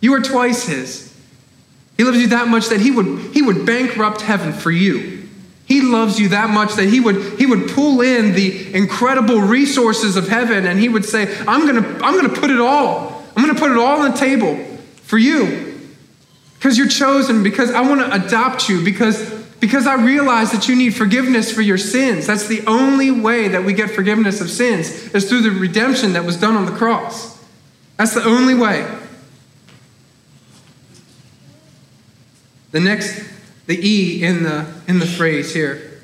[0.00, 1.16] You are twice His.
[1.96, 5.18] He loves you that much that He would, he would bankrupt heaven for you.
[5.68, 10.16] He loves you that much that he would, he would pull in the incredible resources
[10.16, 13.22] of heaven and he would say, I'm going to I'm going to put it all.
[13.36, 14.56] I'm going to put it all on the table
[15.02, 15.67] for you.
[16.58, 20.74] Because you're chosen, because I want to adopt you, because, because I realize that you
[20.74, 22.26] need forgiveness for your sins.
[22.26, 26.24] That's the only way that we get forgiveness of sins, is through the redemption that
[26.24, 27.38] was done on the cross.
[27.96, 28.92] That's the only way.
[32.72, 33.24] The next,
[33.66, 36.00] the E in the, in the phrase here.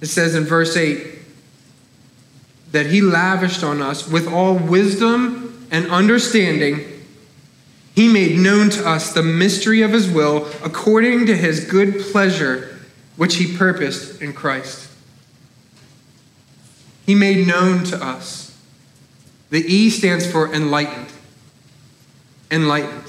[0.00, 1.18] It says in verse 8
[2.72, 5.39] that he lavished on us with all wisdom
[5.70, 6.84] and understanding,
[7.94, 12.78] he made known to us the mystery of his will according to his good pleasure,
[13.16, 14.90] which he purposed in Christ.
[17.06, 18.56] He made known to us.
[19.50, 21.12] The E stands for enlightened.
[22.50, 23.04] Enlightened.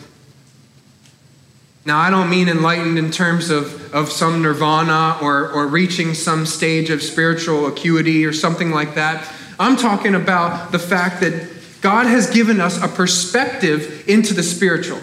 [1.85, 6.45] Now, I don't mean enlightened in terms of, of some nirvana or, or reaching some
[6.45, 9.27] stage of spiritual acuity or something like that.
[9.59, 11.47] I'm talking about the fact that
[11.81, 14.99] God has given us a perspective into the spiritual.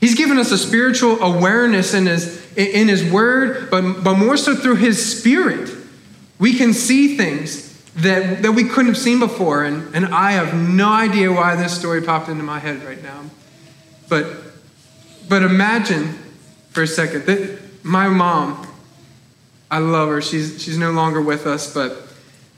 [0.00, 4.54] He's given us a spiritual awareness in His, in his Word, but, but more so
[4.54, 5.70] through His Spirit.
[6.38, 9.64] We can see things that, that we couldn't have seen before.
[9.64, 13.24] And, and I have no idea why this story popped into my head right now.
[14.08, 14.26] But,
[15.28, 16.16] but imagine
[16.70, 18.66] for a second that my mom,
[19.68, 20.22] I love her.
[20.22, 22.07] She's, she's no longer with us, but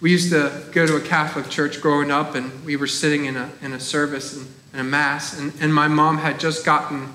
[0.01, 3.37] we used to go to a Catholic church growing up, and we were sitting in
[3.37, 7.09] a, in a service and in a mass, and, and my mom had just gotten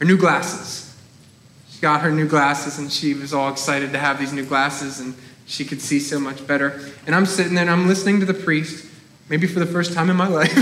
[0.00, 0.96] her new glasses.
[1.70, 4.98] She got her new glasses, and she was all excited to have these new glasses,
[4.98, 5.14] and
[5.46, 6.80] she could see so much better.
[7.06, 8.86] And I'm sitting there, and I'm listening to the priest,
[9.28, 10.54] maybe for the first time in my life.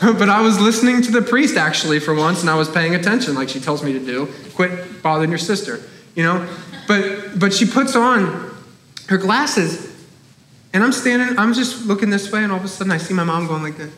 [0.00, 3.34] but I was listening to the priest actually for once, and I was paying attention,
[3.34, 4.32] like she tells me to do.
[4.54, 5.80] Quit bothering your sister,
[6.16, 6.48] you know.
[6.88, 8.52] But but she puts on
[9.08, 9.93] her glasses
[10.74, 13.14] and I'm standing, I'm just looking this way, and all of a sudden I see
[13.14, 13.94] my mom going like this.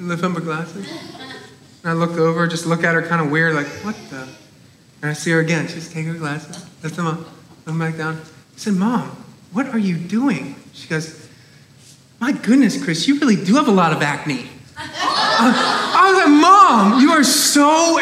[0.00, 0.90] Lift up her glasses.
[1.82, 4.28] And I look over, just look at her kind of weird, like, what the?
[5.02, 5.68] And I see her again.
[5.68, 8.16] She's taking her glasses, lift them up, lift them back down.
[8.16, 10.56] I said, Mom, what are you doing?
[10.72, 11.28] She goes,
[12.18, 14.48] My goodness, Chris, you really do have a lot of acne.
[14.76, 17.98] I was like, Mom, you are so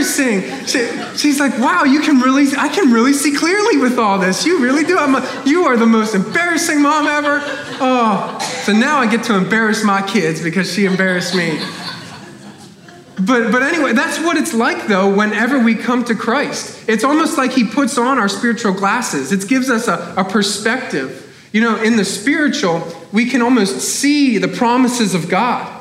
[0.00, 0.66] embarrassing.
[0.66, 4.44] She, she's like, Wow, you can really, I can really see clearly with all this.
[4.44, 4.98] You really do.
[4.98, 7.40] A, you are the most embarrassing mom ever.
[7.80, 11.58] Oh, so now I get to embarrass my kids because she embarrassed me.
[13.16, 16.88] But, but anyway, that's what it's like though whenever we come to Christ.
[16.88, 21.26] It's almost like He puts on our spiritual glasses, it gives us a, a perspective.
[21.52, 25.79] You know, in the spiritual, we can almost see the promises of God.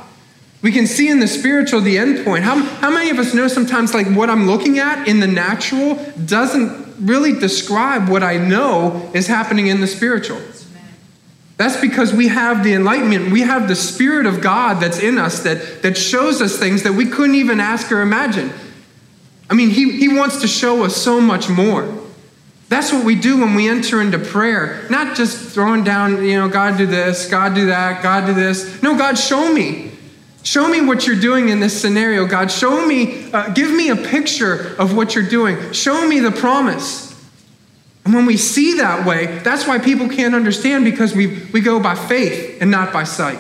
[0.62, 2.44] We can see in the spiritual the end point.
[2.44, 5.96] How, how many of us know sometimes like what I'm looking at in the natural
[6.26, 10.42] doesn't really describe what I know is happening in the spiritual?
[11.56, 13.32] That's because we have the enlightenment.
[13.32, 16.94] We have the Spirit of God that's in us that, that shows us things that
[16.94, 18.52] we couldn't even ask or imagine.
[19.50, 21.94] I mean, he, he wants to show us so much more.
[22.70, 24.88] That's what we do when we enter into prayer.
[24.90, 28.82] Not just throwing down, you know, God do this, God do that, God do this.
[28.82, 29.89] No, God, show me.
[30.44, 32.50] Show me what you're doing in this scenario, God.
[32.50, 35.74] Show me, uh, give me a picture of what you're doing.
[35.74, 37.10] Show me the promise.
[38.06, 41.80] And when we see that way, that's why people can't understand because we, we go
[41.80, 43.40] by faith and not by sight.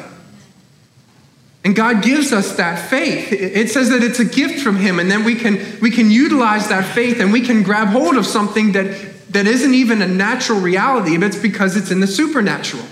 [1.63, 3.31] And God gives us that faith.
[3.31, 6.69] It says that it's a gift from Him, and then we can, we can utilize
[6.69, 10.59] that faith and we can grab hold of something that, that isn't even a natural
[10.59, 12.83] reality, but it's because it's in the supernatural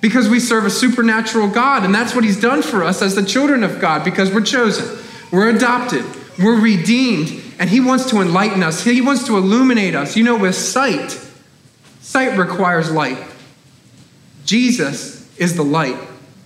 [0.00, 3.24] because we serve a supernatural God, and that's what He's done for us as the
[3.24, 4.98] children of God because we're chosen,
[5.30, 6.04] we're adopted,
[6.38, 10.16] we're redeemed, and He wants to enlighten us, He wants to illuminate us.
[10.16, 11.18] You know, with sight,
[12.00, 13.18] sight requires light.
[14.44, 15.96] Jesus is the light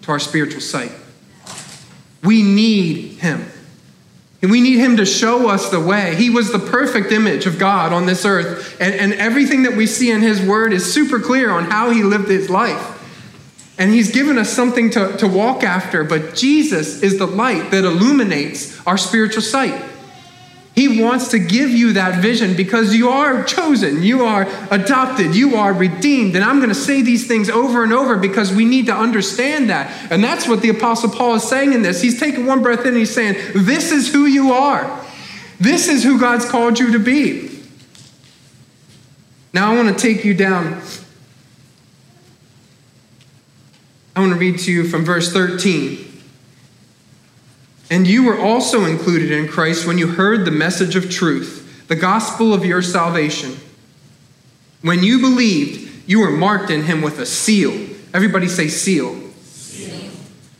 [0.02, 0.92] to our spiritual sight.
[2.22, 3.46] We need him.
[4.42, 6.14] And we need him to show us the way.
[6.16, 8.78] He was the perfect image of God on this earth.
[8.78, 12.02] And, and everything that we see in his word is super clear on how he
[12.02, 12.93] lived his life.
[13.76, 16.04] And he's given us something to, to walk after.
[16.04, 19.90] But Jesus is the light that illuminates our spiritual sight.
[20.74, 25.54] He wants to give you that vision because you are chosen, you are adopted, you
[25.54, 26.34] are redeemed.
[26.34, 29.70] And I'm going to say these things over and over because we need to understand
[29.70, 30.10] that.
[30.10, 32.02] And that's what the Apostle Paul is saying in this.
[32.02, 35.04] He's taking one breath in and he's saying, This is who you are.
[35.60, 37.50] This is who God's called you to be.
[39.52, 40.82] Now I want to take you down.
[44.16, 46.12] I want to read to you from verse 13.
[47.90, 51.96] And you were also included in Christ when you heard the message of truth, the
[51.96, 53.56] gospel of your salvation.
[54.82, 57.72] When you believed, you were marked in him with a seal.
[58.12, 59.18] Everybody say seal.
[59.42, 60.10] seal.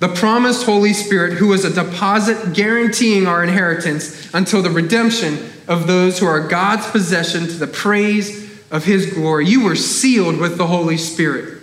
[0.01, 5.87] The promised Holy Spirit, who is a deposit guaranteeing our inheritance until the redemption of
[5.87, 9.47] those who are God's possession to the praise of his glory.
[9.47, 11.54] You were sealed with the Holy Spirit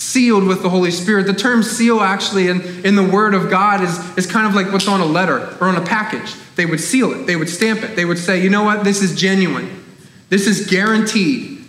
[0.00, 1.26] sealed with the Holy Spirit.
[1.26, 4.72] The term seal actually in, in the Word of God is, is kind of like
[4.72, 6.34] what's on a letter or on a package.
[6.56, 9.02] They would seal it, they would stamp it, they would say, you know what, this
[9.02, 9.84] is genuine,
[10.30, 11.64] this is guaranteed,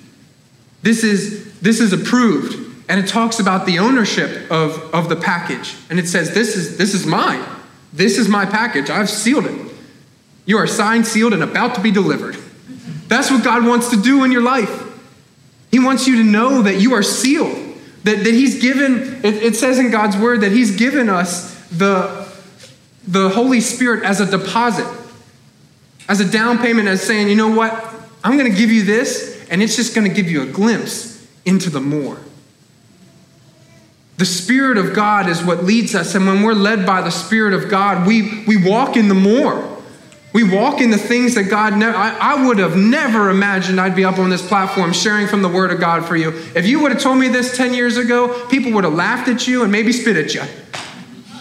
[0.82, 2.58] this is, this is approved.
[2.88, 5.76] And it talks about the ownership of, of the package.
[5.90, 7.46] And it says, this is, this is mine.
[7.94, 8.90] This is my package.
[8.90, 9.72] I've sealed it.
[10.46, 12.36] You are signed, sealed, and about to be delivered.
[13.08, 14.90] That's what God wants to do in your life.
[15.70, 17.61] He wants you to know that you are sealed.
[18.04, 22.28] That, that he's given, it, it says in God's word that he's given us the,
[23.08, 24.88] the Holy Spirit as a deposit,
[26.10, 27.72] as a down payment, as saying, you know what,
[28.24, 31.28] I'm going to give you this, and it's just going to give you a glimpse
[31.46, 32.18] into the more.
[34.18, 37.54] The Spirit of God is what leads us, and when we're led by the Spirit
[37.54, 39.71] of God, we, we walk in the more.
[40.34, 43.96] We walk in the things that God never, I, I, would have never imagined I'd
[43.96, 46.30] be up on this platform sharing from the Word of God for you.
[46.56, 49.46] If you would have told me this 10 years ago, people would have laughed at
[49.46, 50.44] you and maybe spit at you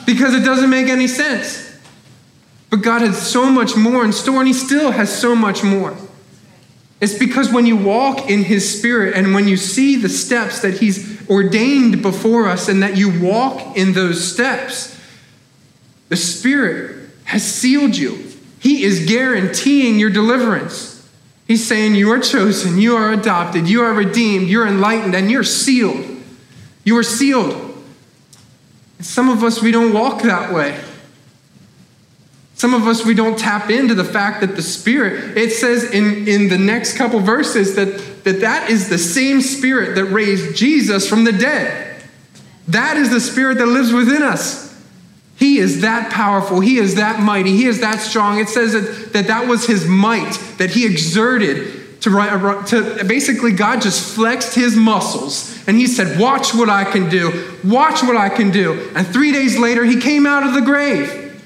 [0.07, 1.79] because it doesn't make any sense.
[2.69, 5.97] But God has so much more in store, and He still has so much more.
[7.01, 10.79] It's because when you walk in His Spirit and when you see the steps that
[10.79, 15.01] He's ordained before us and that you walk in those steps,
[16.09, 18.30] the Spirit has sealed you.
[18.61, 21.09] He is guaranteeing your deliverance.
[21.49, 25.43] He's saying, You are chosen, you are adopted, you are redeemed, you're enlightened, and you're
[25.43, 26.07] sealed.
[26.85, 27.55] You are sealed.
[28.99, 30.79] And some of us, we don't walk that way.
[32.55, 36.29] Some of us, we don't tap into the fact that the Spirit, it says in,
[36.29, 41.09] in the next couple verses that, that that is the same Spirit that raised Jesus
[41.09, 42.03] from the dead.
[42.69, 44.70] That is the Spirit that lives within us.
[45.41, 46.61] He is that powerful.
[46.61, 47.53] He is that mighty.
[47.53, 48.39] He is that strong.
[48.39, 53.53] It says that that, that was his might that he exerted to, uh, to basically,
[53.53, 57.57] God just flexed his muscles and he said, Watch what I can do.
[57.65, 58.91] Watch what I can do.
[58.95, 61.43] And three days later, he came out of the grave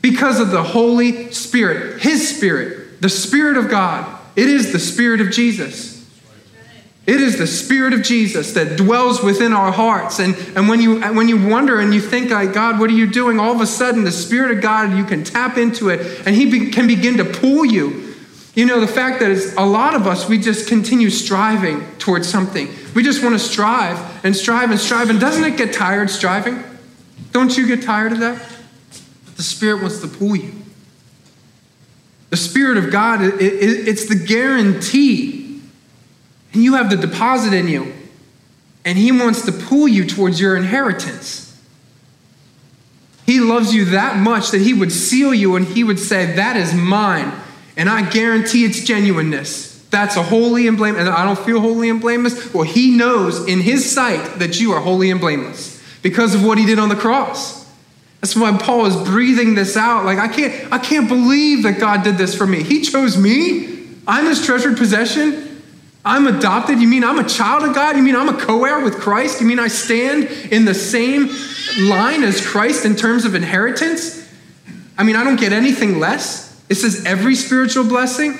[0.00, 4.16] because of the Holy Spirit, his Spirit, the Spirit of God.
[4.36, 5.97] It is the Spirit of Jesus.
[7.08, 10.18] It is the Spirit of Jesus that dwells within our hearts.
[10.18, 13.06] And, and when, you, when you wonder and you think, like, God, what are you
[13.06, 13.40] doing?
[13.40, 16.50] All of a sudden, the Spirit of God, you can tap into it and He
[16.50, 18.14] be, can begin to pull you.
[18.54, 22.28] You know, the fact that is, a lot of us, we just continue striving towards
[22.28, 22.68] something.
[22.94, 25.08] We just want to strive and strive and strive.
[25.08, 26.62] And doesn't it get tired striving?
[27.32, 28.46] Don't you get tired of that?
[29.36, 30.52] The Spirit wants to pull you.
[32.28, 35.47] The Spirit of God, it, it, it's the guarantee
[36.62, 37.92] you have the deposit in you,
[38.84, 41.44] and He wants to pull you towards your inheritance.
[43.26, 46.56] He loves you that much that He would seal you and He would say, That
[46.56, 47.32] is mine,
[47.76, 49.68] and I guarantee its genuineness.
[49.90, 51.06] That's a holy and blameless.
[51.06, 52.52] And I don't feel holy and blameless.
[52.52, 56.58] Well, He knows in His sight that you are holy and blameless because of what
[56.58, 57.58] He did on the cross.
[58.20, 60.04] That's why Paul is breathing this out.
[60.04, 62.62] Like, I can't, I can't believe that God did this for me.
[62.62, 63.86] He chose me.
[64.06, 65.47] I'm his treasured possession.
[66.08, 66.80] I'm adopted?
[66.80, 67.94] You mean I'm a child of God?
[67.94, 69.42] You mean I'm a co heir with Christ?
[69.42, 71.28] You mean I stand in the same
[71.86, 74.26] line as Christ in terms of inheritance?
[74.96, 76.64] I mean, I don't get anything less.
[76.70, 78.38] It says every spiritual blessing.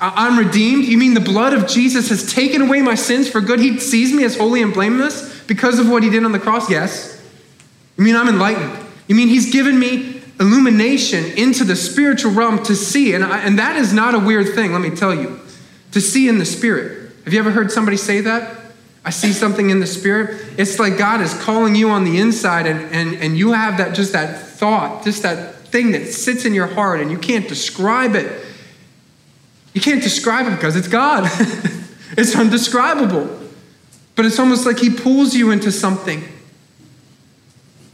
[0.00, 0.86] I'm redeemed.
[0.86, 3.60] You mean the blood of Jesus has taken away my sins for good?
[3.60, 6.68] He sees me as holy and blameless because of what he did on the cross?
[6.68, 7.24] Yes.
[7.96, 8.76] You mean I'm enlightened?
[9.06, 13.14] You mean he's given me illumination into the spiritual realm to see?
[13.14, 15.40] And, I, and that is not a weird thing, let me tell you
[15.92, 17.12] to see in the Spirit.
[17.24, 18.58] Have you ever heard somebody say that?
[19.04, 20.58] I see something in the spirit.
[20.58, 23.94] It's like God is calling you on the inside, and, and, and you have that
[23.94, 28.14] just that thought, just that thing that sits in your heart, and you can't describe
[28.14, 28.44] it.
[29.72, 31.24] You can't describe it because it's God.
[32.18, 33.38] it's undescribable.
[34.14, 36.24] But it's almost like He pulls you into something.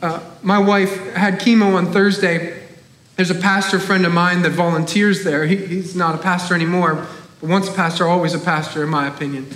[0.03, 2.61] Uh, my wife had chemo on Thursday.
[3.17, 5.47] There's a pastor friend of mine that volunteers there.
[5.47, 7.07] He, he's not a pastor anymore,
[7.45, 9.47] once a pastor, always a pastor, in my opinion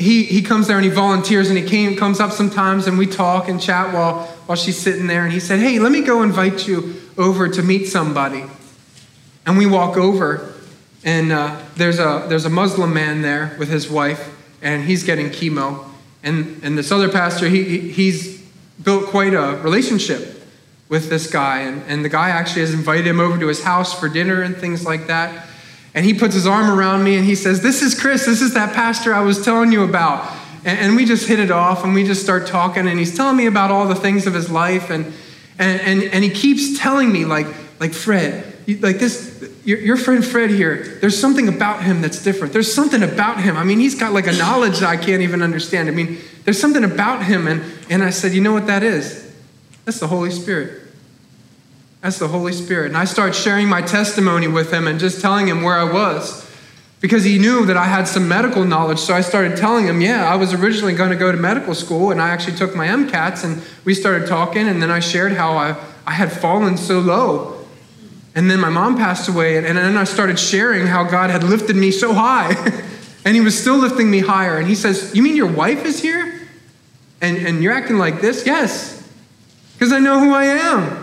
[0.00, 3.06] he, he comes there and he volunteers and he came, comes up sometimes and we
[3.06, 5.24] talk and chat while, while she's sitting there.
[5.24, 8.44] And he said, Hey, let me go invite you over to meet somebody.
[9.44, 10.54] And we walk over
[11.04, 15.28] and uh, there's, a, there's a Muslim man there with his wife and he's getting
[15.28, 15.84] chemo.
[16.22, 18.40] And, and this other pastor, he, he's
[18.82, 20.42] built quite a relationship
[20.88, 21.60] with this guy.
[21.60, 24.56] And, and the guy actually has invited him over to his house for dinner and
[24.56, 25.46] things like that.
[25.94, 28.26] And he puts his arm around me and he says, This is Chris.
[28.26, 30.30] This is that pastor I was telling you about.
[30.64, 32.86] And, and we just hit it off and we just start talking.
[32.86, 34.90] And he's telling me about all the things of his life.
[34.90, 35.06] And,
[35.58, 37.46] and, and, and he keeps telling me, like,
[37.80, 38.46] like Fred,
[38.80, 42.52] like this, your, friend Fred here, there's something about him that's different.
[42.52, 43.56] There's something about him.
[43.56, 45.88] I mean, he's got like a knowledge that I can't even understand.
[45.88, 47.48] I mean, there's something about him.
[47.48, 49.34] And, and I said, You know what that is?
[49.84, 50.79] That's the Holy Spirit.
[52.00, 52.88] That's the Holy Spirit.
[52.88, 56.48] And I started sharing my testimony with him and just telling him where I was
[57.00, 58.98] because he knew that I had some medical knowledge.
[58.98, 62.10] So I started telling him, yeah, I was originally going to go to medical school
[62.10, 64.68] and I actually took my MCATs and we started talking.
[64.68, 65.76] And then I shared how I,
[66.06, 67.56] I had fallen so low.
[68.34, 69.56] And then my mom passed away.
[69.56, 72.54] And, and then I started sharing how God had lifted me so high.
[73.24, 74.58] and he was still lifting me higher.
[74.58, 76.48] And he says, You mean your wife is here?
[77.20, 78.46] And, and you're acting like this?
[78.46, 79.06] Yes,
[79.74, 80.99] because I know who I am.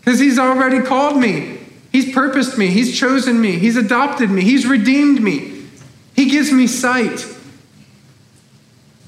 [0.00, 1.58] Because He's already called me,
[1.92, 5.66] He's purposed me, He's chosen me, He's adopted me, He's redeemed me,
[6.14, 7.26] He gives me sight,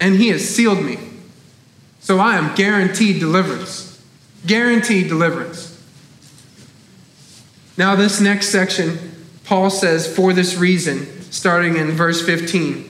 [0.01, 0.99] and He has sealed me.
[2.01, 4.03] So I am guaranteed deliverance.
[4.47, 5.67] Guaranteed deliverance.
[7.77, 8.99] Now, this next section,
[9.45, 12.90] Paul says, for this reason, starting in verse 15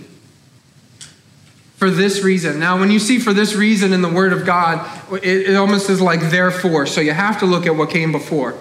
[1.81, 2.61] for this reason.
[2.61, 5.89] Now, when you see for this reason in the Word of God, it, it, almost
[5.89, 6.85] is like therefore.
[6.85, 8.55] So you have to look at what came before.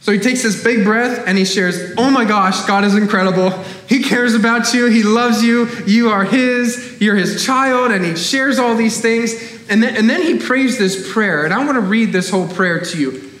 [0.00, 3.50] So he takes this big breath and he shares, Oh my gosh, God is incredible.
[3.90, 4.86] He cares about you.
[4.86, 5.68] He loves you.
[5.86, 6.96] You are His.
[6.98, 7.92] You're His child.
[7.92, 9.34] And he shares all these things.
[9.68, 11.44] And then, and then he prays this prayer.
[11.44, 13.32] And I want to read this whole prayer to you.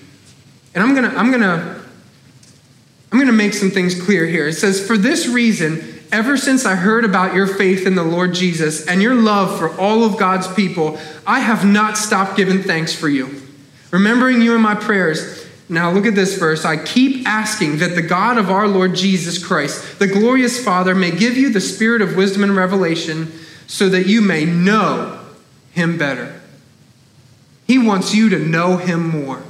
[0.74, 1.80] And I'm going to, I'm going to,
[3.12, 4.46] I'm going to make some things clear here.
[4.48, 8.34] It says, For this reason, Ever since I heard about your faith in the Lord
[8.34, 12.94] Jesus and your love for all of God's people, I have not stopped giving thanks
[12.94, 13.42] for you.
[13.90, 15.46] Remembering you in my prayers.
[15.68, 16.64] Now, look at this verse.
[16.64, 21.10] I keep asking that the God of our Lord Jesus Christ, the glorious Father, may
[21.10, 23.32] give you the spirit of wisdom and revelation
[23.66, 25.20] so that you may know
[25.72, 26.40] him better.
[27.66, 29.42] He wants you to know him more.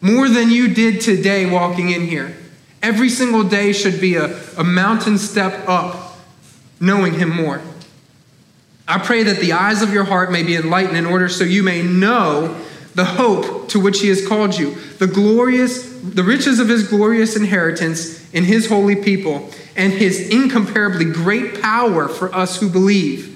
[0.00, 2.34] More than you did today walking in here.
[2.86, 6.20] Every single day should be a, a mountain step up,
[6.78, 7.60] knowing Him more.
[8.86, 11.64] I pray that the eyes of your heart may be enlightened in order so you
[11.64, 12.64] may know
[12.94, 17.34] the hope to which He has called you, the glorious, the riches of His glorious
[17.34, 23.32] inheritance in His holy people, and His incomparably great power for us who believe.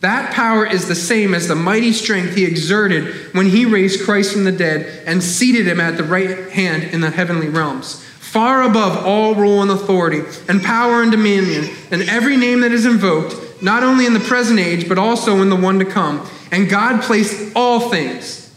[0.00, 4.32] That power is the same as the mighty strength he exerted when he raised Christ
[4.32, 8.03] from the dead and seated him at the right hand in the heavenly realms
[8.34, 12.84] far above all rule and authority, and power and dominion, and every name that is
[12.84, 16.20] invoked, not only in the present age, but also in the one to come.
[16.50, 18.52] And God placed all things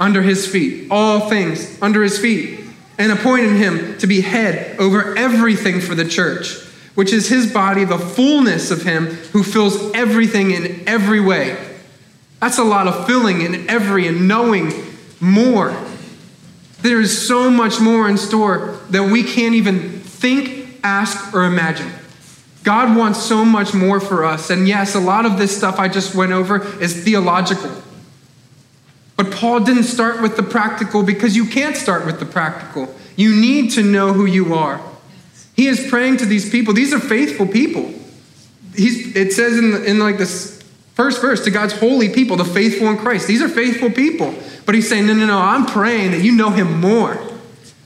[0.00, 2.60] under his feet, all things under his feet,
[2.96, 6.54] and appointed him to be head over everything for the church,
[6.94, 11.58] which is his body, the fullness of him who fills everything in every way.
[12.40, 14.72] That's a lot of filling in every and knowing
[15.20, 15.76] more.
[16.84, 21.90] There is so much more in store that we can't even think, ask, or imagine.
[22.62, 24.50] God wants so much more for us.
[24.50, 27.70] And yes, a lot of this stuff I just went over is theological.
[29.16, 32.94] But Paul didn't start with the practical because you can't start with the practical.
[33.16, 34.78] You need to know who you are.
[35.56, 36.74] He is praying to these people.
[36.74, 37.94] These are faithful people.
[38.76, 40.53] He's, it says in, in like this
[40.94, 43.28] first verse to God's holy people, the faithful in Christ.
[43.28, 44.34] These are faithful people.
[44.66, 47.18] But he's saying, no, no, no, I'm praying that you know him more.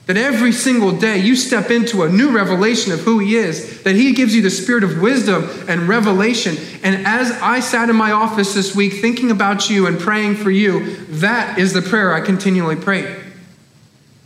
[0.06, 3.94] That every single day you step into a new revelation of who he is, that
[3.94, 6.56] he gives you the spirit of wisdom and revelation.
[6.82, 10.50] And as I sat in my office this week thinking about you and praying for
[10.50, 13.22] you, that is the prayer I continually pray.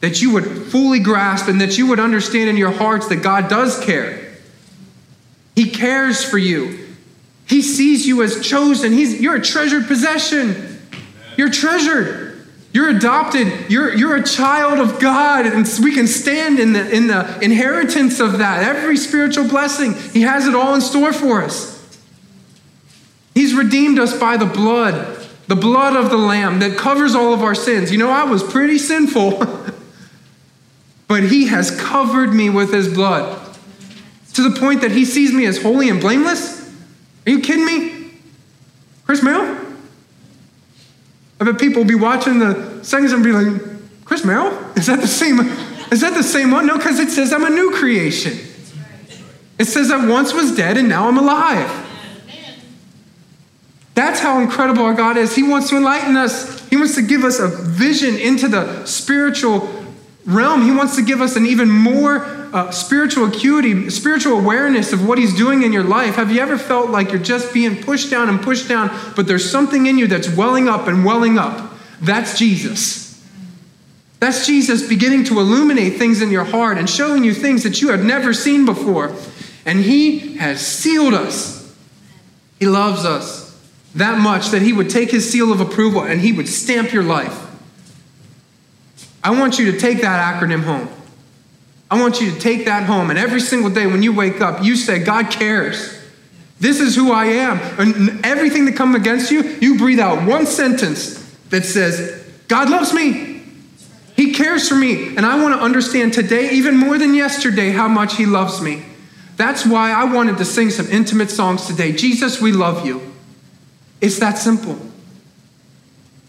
[0.01, 3.49] That you would fully grasp and that you would understand in your hearts that God
[3.49, 4.35] does care.
[5.57, 6.82] He cares for you.
[7.47, 8.93] He sees you as chosen.
[8.93, 10.81] He's, you're a treasured possession.
[11.37, 12.33] You're treasured.
[12.73, 13.71] You're adopted.
[13.71, 18.19] You're, you're a child of God, and we can stand in the, in the inheritance
[18.19, 18.63] of that.
[18.63, 21.71] Every spiritual blessing, He has it all in store for us.
[23.35, 27.43] He's redeemed us by the blood, the blood of the Lamb that covers all of
[27.43, 27.93] our sins.
[27.93, 29.43] You know, I was pretty sinful,
[31.09, 33.39] but He has covered me with His blood
[34.35, 36.62] to the point that He sees me as holy and blameless.
[37.27, 38.11] Are you kidding me?
[39.05, 39.59] Chris Merrill?
[41.41, 43.63] I bet people will be watching the seconds and be like,
[44.05, 44.57] Chris Merrill?
[44.77, 45.41] Is that the same?
[45.91, 46.67] Is that the same one?
[46.67, 48.39] No, because it says I'm a new creation.
[49.59, 51.71] It says I once was dead and now I'm alive.
[53.95, 55.35] That's how incredible our God is.
[55.35, 56.67] He wants to enlighten us.
[56.69, 59.61] He wants to give us a vision into the spiritual
[60.25, 60.63] realm.
[60.63, 65.19] He wants to give us an even more uh, spiritual acuity, spiritual awareness of what
[65.19, 66.17] He's doing in your life.
[66.17, 69.49] Have you ever felt like you're just being pushed down and pushed down, but there's
[69.49, 71.75] something in you that's welling up and welling up?
[72.01, 73.03] That's Jesus.
[74.21, 77.89] That's Jesus beginning to illuminate things in your heart and showing you things that you
[77.89, 79.13] have never seen before.
[79.67, 81.75] And He has sealed us.
[82.61, 83.43] He loves us
[83.95, 87.03] that much that He would take His seal of approval and He would stamp your
[87.03, 87.52] life.
[89.23, 90.89] I want you to take that acronym home.
[91.91, 94.65] I want you to take that home, and every single day when you wake up,
[94.65, 95.99] you say, God cares.
[96.59, 97.59] This is who I am.
[97.79, 101.19] And everything that comes against you, you breathe out one sentence
[101.51, 103.43] that says, God loves me.
[104.17, 105.17] He cares for me.
[105.17, 108.85] And I want to understand today, even more than yesterday, how much He loves me.
[109.37, 111.93] That's why I wanted to sing some intimate songs today.
[111.93, 113.13] Jesus, we love you.
[114.01, 114.79] It's that simple.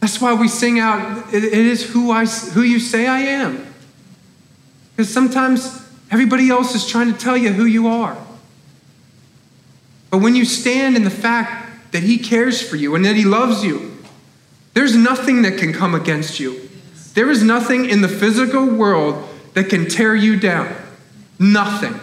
[0.04, 3.66] That's why we sing out, it is who, I, who you say I am.
[4.92, 5.82] Because sometimes
[6.12, 8.18] everybody else is trying to tell you who you are.
[10.10, 13.24] But when you stand in the fact that He cares for you and that He
[13.24, 13.96] loves you,
[14.74, 16.70] there's nothing that can come against you.
[17.14, 20.76] There is nothing in the physical world that can tear you down.
[21.40, 21.98] Nothing.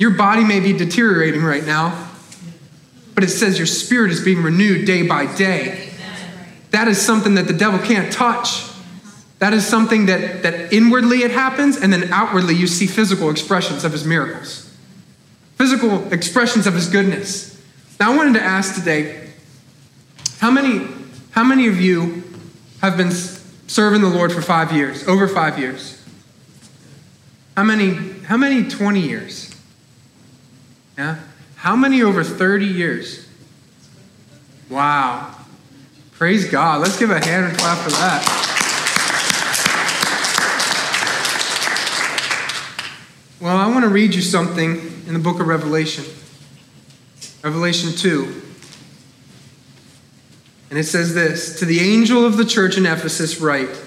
[0.00, 2.10] Your body may be deteriorating right now,
[3.14, 5.83] but it says your spirit is being renewed day by day.
[6.74, 8.64] That is something that the devil can't touch.
[9.38, 13.84] That is something that, that inwardly it happens, and then outwardly you see physical expressions
[13.84, 14.68] of his miracles,
[15.54, 17.62] physical expressions of his goodness.
[18.00, 19.30] Now, I wanted to ask today
[20.40, 20.88] how many,
[21.30, 22.24] how many of you
[22.82, 26.04] have been serving the Lord for five years, over five years?
[27.56, 29.54] How many, how many 20 years?
[30.98, 31.20] Yeah?
[31.54, 33.28] How many over 30 years?
[34.68, 35.36] Wow.
[36.24, 36.80] Praise God.
[36.80, 38.24] Let's give a hand and clap for that.
[43.42, 44.70] Well, I want to read you something
[45.06, 46.06] in the book of Revelation.
[47.42, 48.42] Revelation 2.
[50.70, 53.78] And it says this To the angel of the church in Ephesus, write,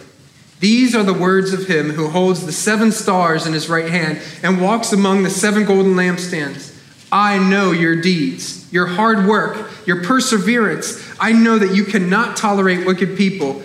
[0.59, 4.21] These are the words of him who holds the seven stars in his right hand
[4.43, 6.77] and walks among the seven golden lampstands.
[7.11, 11.03] I know your deeds, your hard work, your perseverance.
[11.19, 13.61] I know that you cannot tolerate wicked people,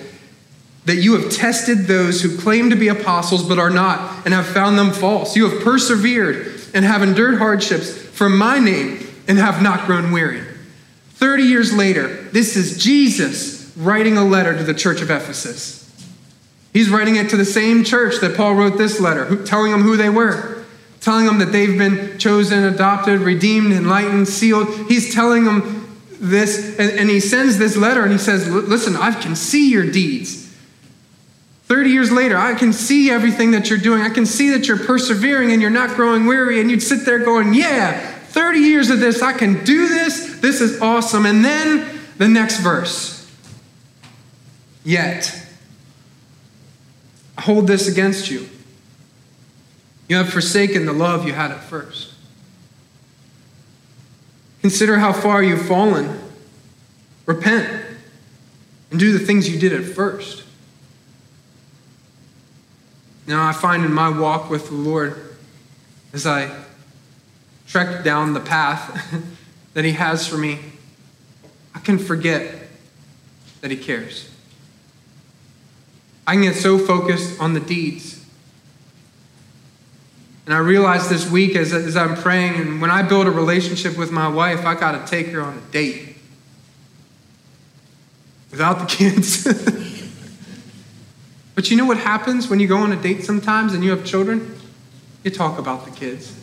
[0.85, 4.47] that you have tested those who claim to be apostles but are not, and have
[4.47, 5.37] found them false.
[5.37, 10.43] You have persevered and have endured hardships for my name and have not grown weary.
[11.14, 15.81] 30 years later, this is Jesus writing a letter to the church of Ephesus.
[16.73, 19.97] He's writing it to the same church that Paul wrote this letter, telling them who
[19.97, 20.62] they were
[21.03, 24.68] telling them that they've been chosen, adopted, redeemed, enlightened, sealed.
[24.89, 25.82] He's telling them
[26.23, 29.91] this, and, and he sends this letter and he says, Listen, I can see your
[29.91, 30.41] deeds.
[31.64, 34.03] 30 years later, I can see everything that you're doing.
[34.03, 36.61] I can see that you're persevering and you're not growing weary.
[36.61, 37.99] And you'd sit there going, Yeah,
[38.29, 40.39] 30 years of this, I can do this.
[40.41, 41.27] This is awesome.
[41.27, 43.18] And then the next verse.
[44.85, 45.37] Yet,
[47.37, 48.49] I hold this against you.
[50.09, 52.12] You have forsaken the love you had at first.
[54.63, 56.19] Consider how far you've fallen.
[57.27, 57.85] Repent
[58.91, 60.45] and do the things you did at first.
[63.27, 65.37] Now, I find in my walk with the Lord,
[66.13, 66.65] as I
[67.67, 69.23] trek down the path
[69.75, 70.59] that He has for me,
[71.75, 72.69] I can forget
[73.63, 74.31] that He cares.
[76.27, 78.22] I can get so focused on the deeds
[80.45, 83.97] and I realized this week as, as I'm praying, and when I build a relationship
[83.97, 86.16] with my wife, I got to take her on a date
[88.51, 89.45] without the kids.
[91.55, 94.05] but you know what happens when you go on a date sometimes and you have
[94.05, 94.59] children?
[95.22, 96.36] You talk about the kids.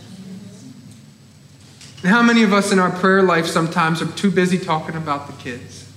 [2.02, 5.28] And how many of us in our prayer life sometimes are too busy talking about
[5.28, 5.92] the kids?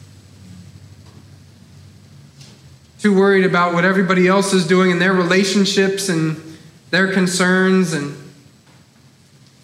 [2.99, 6.52] Too worried about what everybody else is doing in their relationships and
[6.93, 7.93] their concerns.
[7.93, 8.15] And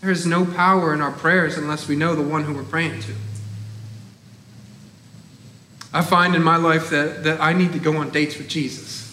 [0.00, 3.00] there is no power in our prayers unless we know the one who we're praying
[3.02, 3.12] to.
[5.92, 9.04] I find in my life that, that I need to go on dates with Jesus.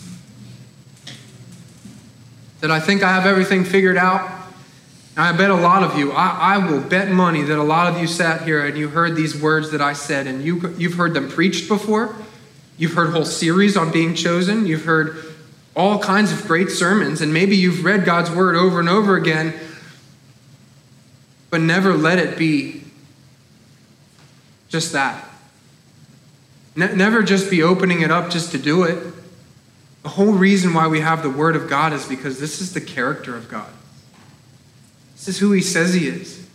[2.62, 4.32] That I think I have everything figured out.
[5.18, 8.02] I bet a lot of you, I, I, will bet money that a lot of
[8.02, 11.14] you sat here and you heard these words that I said, and you, you've heard
[11.14, 12.14] them preached before.
[12.78, 14.66] You've heard whole series on being chosen.
[14.66, 15.35] You've heard
[15.76, 19.54] all kinds of great sermons, and maybe you've read God's word over and over again,
[21.50, 22.84] but never let it be
[24.70, 25.28] just that.
[26.76, 29.02] Ne- never just be opening it up just to do it.
[30.04, 32.82] The whole reason why we have the Word of God is because this is the
[32.82, 33.70] character of God.
[35.14, 36.48] This is who He says He is.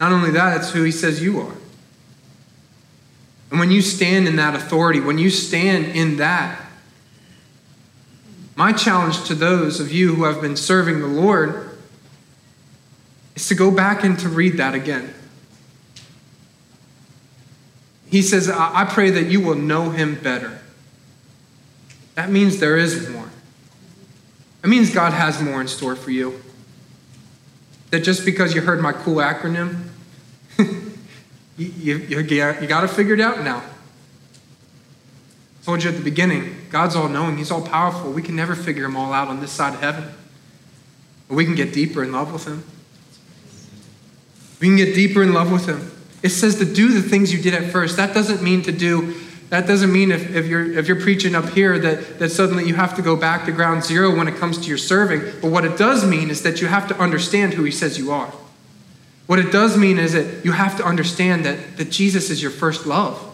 [0.00, 1.54] Not only that, it's who He says you are.
[3.50, 6.58] And when you stand in that authority, when you stand in that,
[8.60, 11.78] my challenge to those of you who have been serving the Lord
[13.34, 15.14] is to go back and to read that again.
[18.10, 20.60] He says, I pray that you will know him better.
[22.16, 23.30] That means there is more.
[24.62, 26.42] It means God has more in store for you.
[27.92, 29.84] That just because you heard my cool acronym,
[30.58, 30.92] you,
[31.56, 33.62] you, you, you got it out now.
[35.60, 38.12] I told you at the beginning, God's all knowing, He's all powerful.
[38.12, 40.04] We can never figure Him all out on this side of heaven.
[41.28, 42.64] But we can get deeper in love with Him.
[44.60, 45.90] We can get deeper in love with Him.
[46.22, 47.96] It says to do the things you did at first.
[47.96, 49.14] That doesn't mean to do,
[49.48, 52.74] that doesn't mean if, if, you're, if you're preaching up here that, that suddenly you
[52.74, 55.20] have to go back to ground zero when it comes to your serving.
[55.40, 58.12] But what it does mean is that you have to understand who he says you
[58.12, 58.32] are.
[59.26, 62.50] What it does mean is that you have to understand that, that Jesus is your
[62.50, 63.29] first love.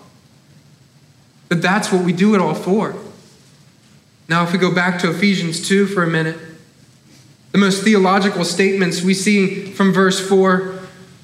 [1.49, 2.94] That that's what we do it all for.
[4.28, 6.36] Now, if we go back to Ephesians 2 for a minute,
[7.53, 10.78] the most theological statements we see from verse 4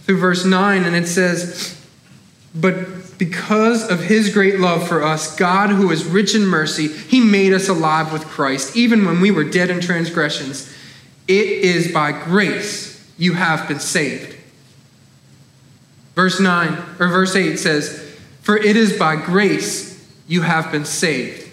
[0.05, 1.85] through verse 9, and it says,
[2.55, 7.21] But because of his great love for us, God, who is rich in mercy, he
[7.21, 10.73] made us alive with Christ, even when we were dead in transgressions.
[11.29, 14.37] It is by grace you have been saved.
[16.15, 19.92] Verse 9, or verse 8 says, For it is by grace
[20.33, 21.47] you have been saved.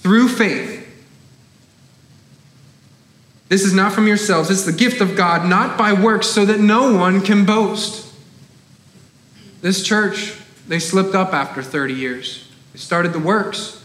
[0.00, 0.84] Through faith
[3.48, 6.58] this is not from yourselves, it's the gift of God, not by works, so that
[6.58, 8.12] no one can boast.
[9.60, 10.34] This church,
[10.66, 12.50] they slipped up after 30 years.
[12.72, 13.84] They started the works,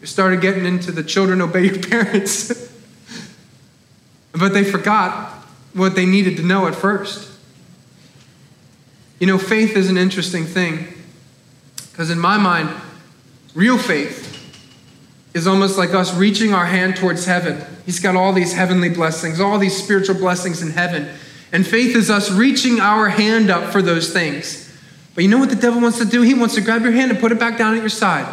[0.00, 2.70] they started getting into the children obey your parents.
[4.32, 5.30] but they forgot
[5.72, 7.30] what they needed to know at first.
[9.20, 10.86] You know, faith is an interesting thing
[11.90, 12.68] because, in my mind,
[13.58, 14.24] real faith
[15.34, 17.60] is almost like us reaching our hand towards heaven.
[17.84, 21.08] He's got all these heavenly blessings, all these spiritual blessings in heaven.
[21.52, 24.72] And faith is us reaching our hand up for those things.
[25.16, 26.22] But you know what the devil wants to do?
[26.22, 28.32] He wants to grab your hand and put it back down at your side.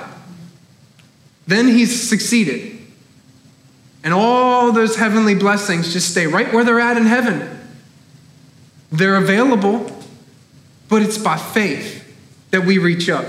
[1.47, 2.77] Then he's succeeded.
[4.03, 7.49] And all those heavenly blessings just stay right where they're at in heaven.
[8.91, 9.91] They're available,
[10.87, 12.03] but it's by faith
[12.51, 13.25] that we reach up.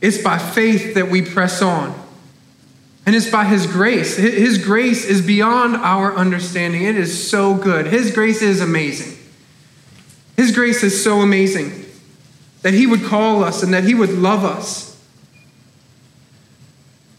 [0.00, 1.94] It's by faith that we press on.
[3.04, 4.16] And it's by His grace.
[4.16, 6.82] His grace is beyond our understanding.
[6.82, 7.86] It is so good.
[7.86, 9.16] His grace is amazing.
[10.36, 11.86] His grace is so amazing
[12.62, 14.88] that He would call us and that He would love us.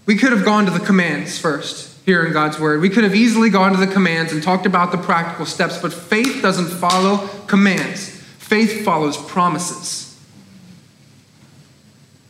[0.05, 2.81] We could have gone to the commands first here in God's Word.
[2.81, 5.93] We could have easily gone to the commands and talked about the practical steps, but
[5.93, 10.08] faith doesn't follow commands, faith follows promises.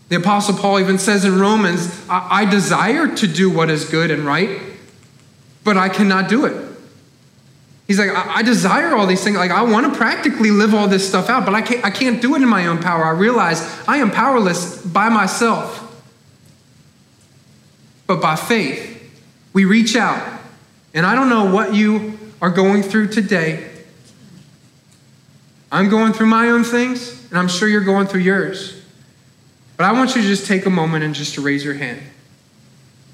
[0.09, 4.11] The Apostle Paul even says in Romans, I, I desire to do what is good
[4.11, 4.59] and right,
[5.63, 6.65] but I cannot do it.
[7.87, 9.37] He's like, I, I desire all these things.
[9.37, 12.21] Like, I want to practically live all this stuff out, but I can't, I can't
[12.21, 13.03] do it in my own power.
[13.03, 15.85] I realize I am powerless by myself.
[18.07, 19.11] But by faith,
[19.53, 20.39] we reach out.
[20.95, 23.69] And I don't know what you are going through today.
[25.71, 28.78] I'm going through my own things, and I'm sure you're going through yours.
[29.79, 32.01] But I want you to just take a moment and just to raise your hand.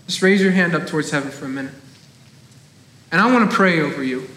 [0.08, 1.76] Just raise your hand up towards heaven for a minute.
[3.12, 4.28] And I want to pray over you.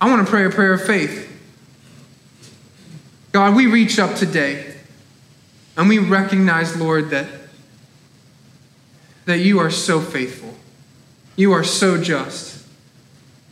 [0.00, 1.28] I want to pray a prayer of faith.
[3.30, 4.74] God, we reach up today
[5.76, 7.28] and we recognize, Lord, that,
[9.26, 10.56] that you are so faithful.
[11.36, 12.66] You are so just.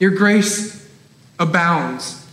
[0.01, 0.91] Your grace
[1.39, 2.27] abounds.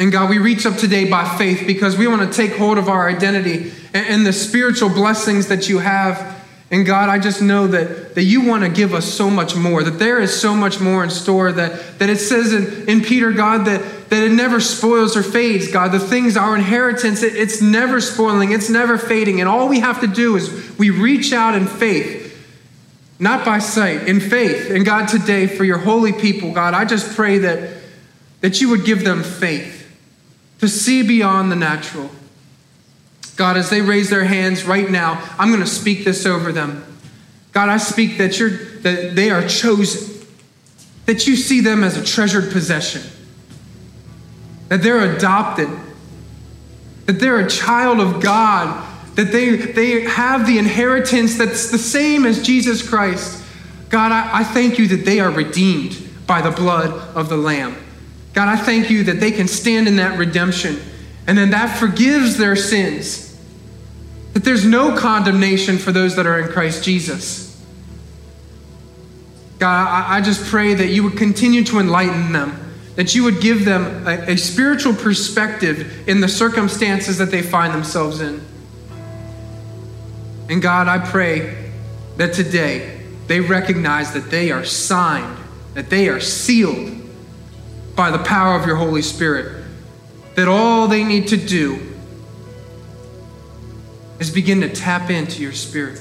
[0.00, 2.88] And God, we reach up today by faith because we want to take hold of
[2.88, 6.34] our identity and, the spiritual blessings that you have.
[6.70, 9.84] And God, I just know that, that you want to give us so much more,
[9.84, 13.30] that there is so much more in store, that, that it says in, in Peter,
[13.30, 15.92] God, that, that it never spoils or fades, God.
[15.92, 19.40] The things, our inheritance, it, it's never spoiling, it's never fading.
[19.40, 22.24] And all we have to do is we reach out in faith,
[23.20, 24.70] not by sight, in faith.
[24.70, 27.76] And God, today, for your holy people, God, I just pray that,
[28.40, 29.76] that you would give them faith
[30.58, 32.10] to see beyond the natural.
[33.36, 36.84] God, as they raise their hands right now, I'm going to speak this over them.
[37.52, 40.26] God, I speak that, you're, that they are chosen,
[41.04, 43.02] that you see them as a treasured possession,
[44.68, 45.68] that they're adopted,
[47.04, 48.84] that they're a child of God,
[49.16, 53.42] that they, they have the inheritance that's the same as Jesus Christ.
[53.88, 57.76] God, I, I thank you that they are redeemed by the blood of the Lamb.
[58.34, 60.78] God, I thank you that they can stand in that redemption
[61.26, 63.25] and then that forgives their sins.
[64.36, 67.58] That there's no condemnation for those that are in Christ Jesus.
[69.58, 73.64] God, I, just pray that you would continue to enlighten them, that you would give
[73.64, 78.42] them a, a spiritual perspective in the circumstances that they find themselves in.
[80.50, 81.70] And God, I pray
[82.18, 85.38] that today they recognize that they are signed,
[85.72, 86.92] that they are sealed
[87.94, 89.64] by the power of your Holy Spirit.
[90.34, 91.95] That all they need to do
[94.18, 96.00] is begin to tap into your Spirit.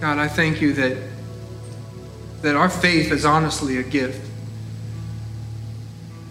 [0.00, 0.96] God, I thank you that,
[2.42, 4.24] that our faith is honestly a gift.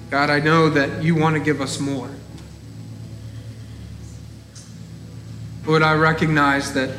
[0.09, 2.09] God, I know that you want to give us more.
[5.65, 6.89] Lord, I recognize that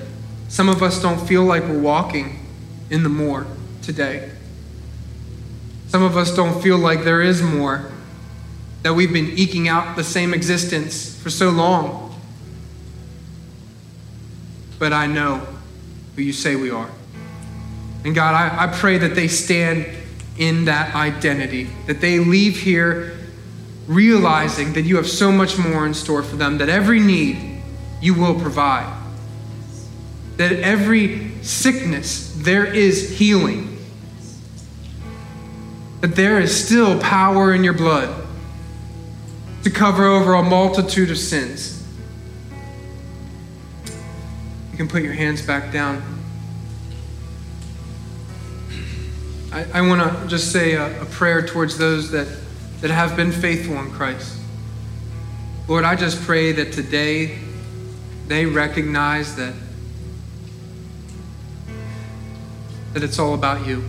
[0.49, 2.47] some of us don't feel like we're walking
[2.91, 3.47] in the more
[3.83, 4.31] today.
[5.89, 7.91] Some of us don't feel like there is more,
[8.83, 12.15] that we've been eking out the same existence for so long.
[14.79, 15.47] But I know
[16.15, 16.91] who you say we are.
[18.05, 19.87] And God, I, I pray that they stand
[20.39, 23.17] in that identity, that they leave here
[23.89, 27.61] realizing that you have so much more in store for them, that every need
[28.01, 28.99] you will provide
[30.39, 33.78] that every sickness there is healing.
[36.01, 38.27] That there is still power in your blood
[39.65, 41.85] to cover over a multitude of sins.
[44.71, 46.03] You can put your hands back down.
[49.51, 52.29] I, I want to just say a, a prayer towards those that,
[52.81, 54.39] that have been faithful in Christ.
[55.67, 57.39] Lord, I just pray that today
[58.29, 59.55] they recognize that
[62.95, 63.85] that it's all about you.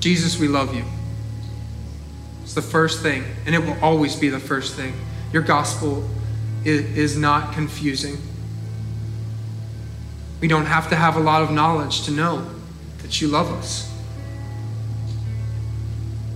[0.00, 0.84] Jesus, we love you.
[2.42, 4.94] It's the first thing, and it will always be the first thing.
[5.32, 6.08] Your gospel
[6.64, 8.16] is not confusing.
[10.40, 12.48] We don't have to have a lot of knowledge to know
[13.02, 13.92] that you love us.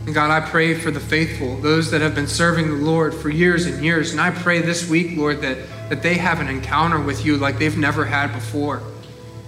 [0.05, 3.31] And God, I pray for the faithful, those that have been serving the Lord for
[3.31, 4.11] years and years.
[4.11, 5.59] And I pray this week, Lord, that,
[5.91, 8.83] that they have an encounter with you like they've never had before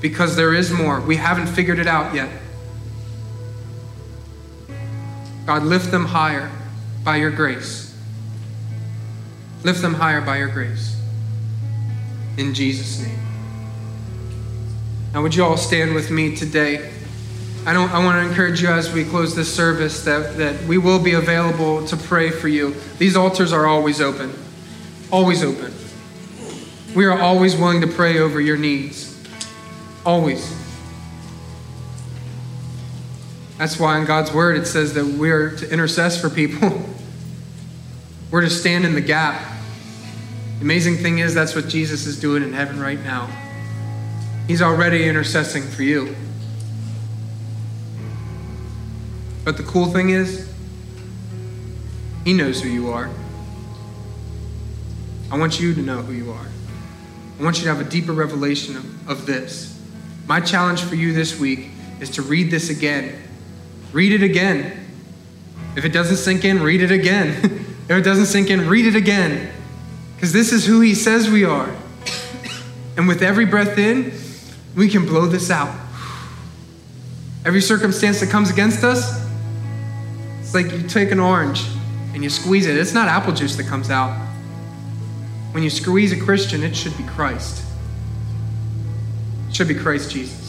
[0.01, 1.01] because there is more.
[1.01, 2.31] We haven't figured it out yet.
[5.47, 6.51] God, lift them higher
[7.05, 7.95] by your grace.
[9.63, 10.97] Lift them higher by your grace.
[12.37, 13.19] In Jesus' name.
[15.13, 16.91] Now, would you all stand with me today?
[17.67, 20.77] I, don't, I want to encourage you as we close this service that, that we
[20.77, 22.75] will be available to pray for you.
[22.99, 24.33] These altars are always open,
[25.11, 25.73] always open.
[26.95, 29.11] We are always willing to pray over your needs.
[30.05, 30.64] Always.
[33.59, 36.83] That's why in God's word it says that we're to intercess for people.
[38.31, 39.41] we're to stand in the gap.
[40.59, 43.29] The amazing thing is that's what Jesus is doing in heaven right now.
[44.49, 46.15] He's already intercessing for you.
[49.45, 50.53] But the cool thing is,
[52.25, 53.11] He knows who you are.
[55.31, 56.47] I want you to know who you are.
[57.39, 59.81] I want you to have a deeper revelation of, of this.
[60.27, 63.24] My challenge for you this week is to read this again.
[63.95, 64.87] Read it again.
[65.77, 67.29] If it doesn't sink in, read it again.
[67.89, 69.53] if it doesn't sink in, read it again.
[70.17, 71.71] Because this is who He says we are.
[72.97, 74.13] And with every breath in,
[74.77, 75.75] we can blow this out.
[77.45, 79.21] Every circumstance that comes against us,
[80.41, 81.65] it's like you take an orange
[82.15, 82.77] and you squeeze it.
[82.77, 84.17] It's not apple juice that comes out.
[85.51, 87.65] When you squeeze a Christian, it should be Christ
[89.49, 90.44] It should be Christ Jesus.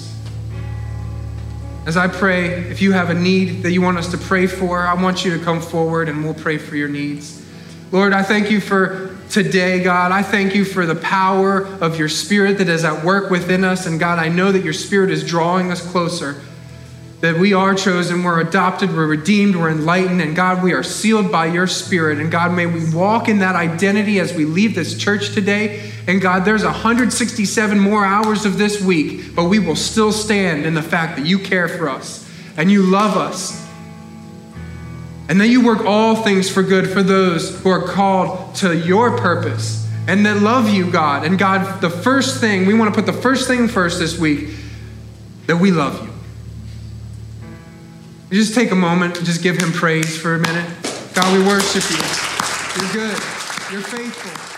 [1.86, 4.82] As I pray, if you have a need that you want us to pray for,
[4.82, 7.46] I want you to come forward and we'll pray for your needs.
[7.92, 10.12] Lord, I thank you for today, God.
[10.12, 13.86] I thank you for the power of your spirit that is at work within us.
[13.86, 16.42] And God, I know that your spirit is drawing us closer
[17.26, 21.32] that we are chosen, we're adopted, we're redeemed, we're enlightened, and God, we are sealed
[21.32, 22.20] by your Spirit.
[22.20, 25.92] And God, may we walk in that identity as we leave this church today.
[26.08, 30.76] And God, there's 167 more hours of this week, but we will still stand in
[30.76, 33.66] the fact that you care for us and you love us.
[35.28, 39.18] And that you work all things for good for those who are called to your
[39.18, 41.26] purpose and that love you, God.
[41.26, 44.50] And God, the first thing, we want to put the first thing first this week
[45.48, 46.15] that we love you.
[48.36, 50.70] You just take a moment and just give him praise for a minute.
[51.14, 52.84] God, we worship you.
[52.84, 53.24] You're good.
[53.72, 54.55] You're faithful.